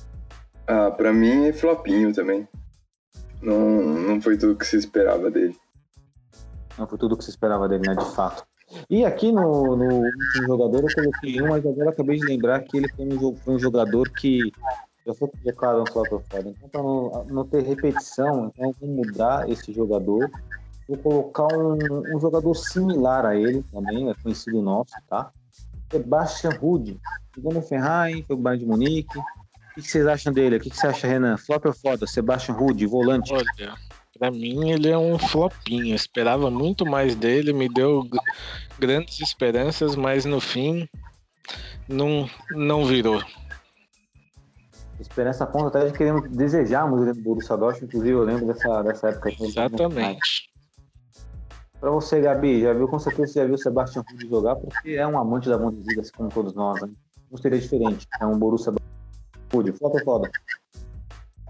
[0.65, 2.47] Ah, pra mim é flopinho também.
[3.41, 5.57] Não, não foi tudo que se esperava dele.
[6.77, 7.95] Não foi tudo o que se esperava dele, né?
[7.95, 8.45] De fato.
[8.89, 12.77] E aqui no, no último jogador eu coloquei um, mas agora acabei de lembrar que
[12.77, 14.53] ele foi um, foi um jogador que
[15.05, 16.49] já foi colocado no próprio fora.
[16.49, 20.29] Então, para não, não ter repetição, então eu vou mudar esse jogador.
[20.87, 25.31] Vou colocar um, um jogador similar a ele também, é conhecido nosso, tá?
[25.91, 26.99] Sebastian Rude.
[27.35, 29.17] Jogou no Ferrari, foi o Bayern de Munique.
[29.17, 29.23] O
[29.75, 30.57] que vocês acham dele?
[30.57, 31.37] O que você acha, Renan?
[31.37, 32.07] Flop ou foda?
[32.07, 33.31] Sebastian Rude, volante.
[33.33, 33.45] Olha,
[34.17, 35.91] pra mim ele é um flopinho.
[35.91, 38.07] Eu esperava muito mais dele, me deu
[38.79, 40.87] grandes esperanças, mas no fim
[41.87, 43.21] não, não virou.
[44.99, 48.81] Esperança a ponto até de queremos desejarmos ele no Borussia Dortmund, inclusive eu lembro dessa,
[48.81, 49.31] dessa época.
[49.31, 49.43] que.
[49.43, 50.49] Exatamente.
[51.79, 54.91] Pra você, Gabi, já viu, com certeza você já viu o Sebastian Rude jogar, porque
[54.91, 56.89] é um amante da Bundesliga, assim como todos nós, né?
[57.29, 58.07] Não seria diferente.
[58.19, 58.73] É um Borussia
[59.53, 60.31] Rude, foda foda.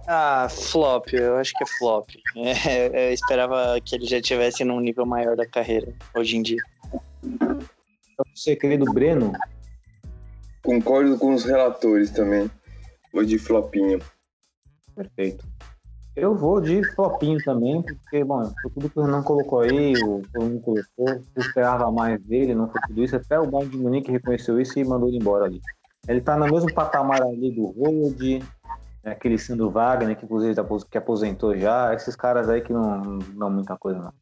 [0.07, 2.11] Ah, flop, eu acho que é flop.
[2.35, 6.61] É, eu esperava que ele já estivesse num nível maior da carreira hoje em dia.
[8.33, 9.33] Você, querido Breno,
[10.67, 12.51] Concordo com os relatores também.
[13.13, 13.99] Vou de flopinho.
[14.93, 15.47] perfeito.
[16.13, 20.23] Eu vou de flopinho também, porque, bom, foi tudo que o Renan colocou aí, o
[20.33, 24.11] Bruno colocou, eu esperava mais dele, não foi tudo isso, até o Bayern de Munique
[24.11, 25.61] reconheceu isso e mandou ele embora ali.
[26.05, 28.45] Ele tá no mesmo patamar ali do Rode, né,
[29.03, 30.55] aquele Sandro Wagner, que inclusive
[30.89, 34.13] que aposentou já, esses caras aí que não não dão muita coisa não.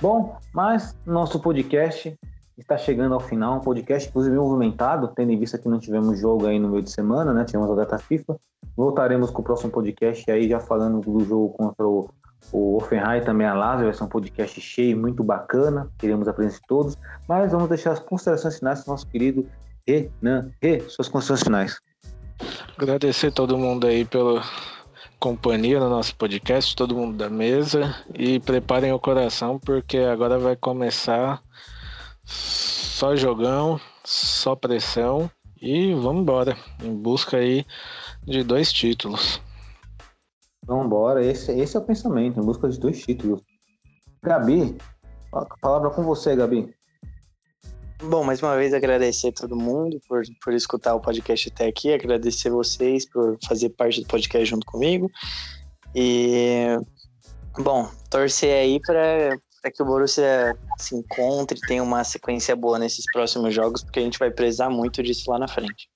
[0.00, 2.18] Bom, mas nosso podcast
[2.58, 6.46] está chegando ao final, um podcast inclusive movimentado, tendo em vista que não tivemos jogo
[6.46, 7.44] aí no meio de semana, né?
[7.44, 8.36] Tivemos a data FIFA.
[8.76, 12.10] Voltaremos com o próximo podcast aí já falando do jogo contra o,
[12.52, 16.60] o Offenheim também a Lazio, vai ser um podcast cheio, muito bacana, queremos a presença
[16.60, 16.96] de todos,
[17.28, 19.46] mas vamos deixar as considerações finais do nosso querido
[19.86, 20.50] Renan.
[20.60, 21.80] Rê, suas considerações finais.
[22.78, 24.42] Agradecer todo mundo aí pela
[25.18, 30.54] companhia no nosso podcast, todo mundo da mesa e preparem o coração porque agora vai
[30.56, 31.42] começar
[32.22, 36.54] só jogão, só pressão e vamos embora
[36.84, 37.64] em busca aí
[38.26, 39.40] de dois títulos.
[40.66, 43.40] Vamos embora, esse, esse é o pensamento, em busca de dois títulos.
[44.22, 44.76] Gabi,
[45.32, 46.75] a palavra com você, Gabi.
[48.02, 51.94] Bom, mais uma vez agradecer a todo mundo por, por escutar o podcast até aqui,
[51.94, 55.10] agradecer vocês por fazer parte do podcast junto comigo.
[55.94, 56.76] E,
[57.58, 59.38] bom, torcer aí para
[59.74, 64.18] que o Borussia se encontre, tenha uma sequência boa nesses próximos jogos, porque a gente
[64.18, 65.88] vai precisar muito disso lá na frente.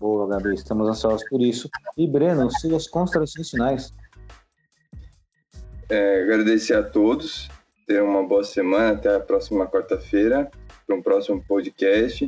[0.00, 1.70] Boa, Gabi, estamos ansiosos por isso.
[1.96, 3.92] E, Breno, suas considerações finais.
[5.88, 7.48] É, agradecer a todos
[7.86, 8.92] Tenham uma boa semana.
[8.92, 10.50] Até a próxima quarta-feira
[10.86, 12.26] para um próximo podcast.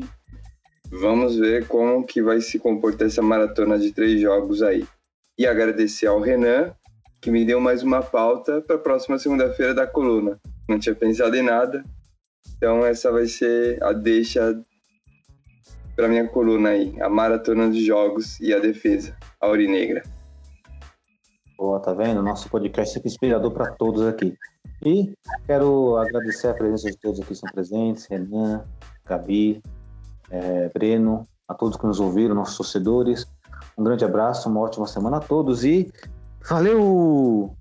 [0.91, 4.87] Vamos ver como que vai se comportar essa maratona de três jogos aí.
[5.37, 6.73] E agradecer ao Renan,
[7.21, 10.41] que me deu mais uma pauta para a próxima segunda-feira da coluna.
[10.69, 11.85] Não tinha pensado em nada.
[12.57, 14.61] Então essa vai ser a deixa
[15.95, 20.03] para minha coluna aí, a maratona de jogos e a defesa aurinegra.
[21.57, 22.23] Boa, tá vendo?
[22.23, 24.37] Nosso podcast é inspirador para todos aqui.
[24.85, 25.13] E
[25.47, 28.65] quero agradecer a presença de todos aqui que estão presentes, Renan,
[29.05, 29.63] Gabi,
[30.31, 33.27] é, Breno, a todos que nos ouviram, nossos torcedores.
[33.77, 35.91] Um grande abraço, uma ótima semana a todos e
[36.49, 37.58] valeu!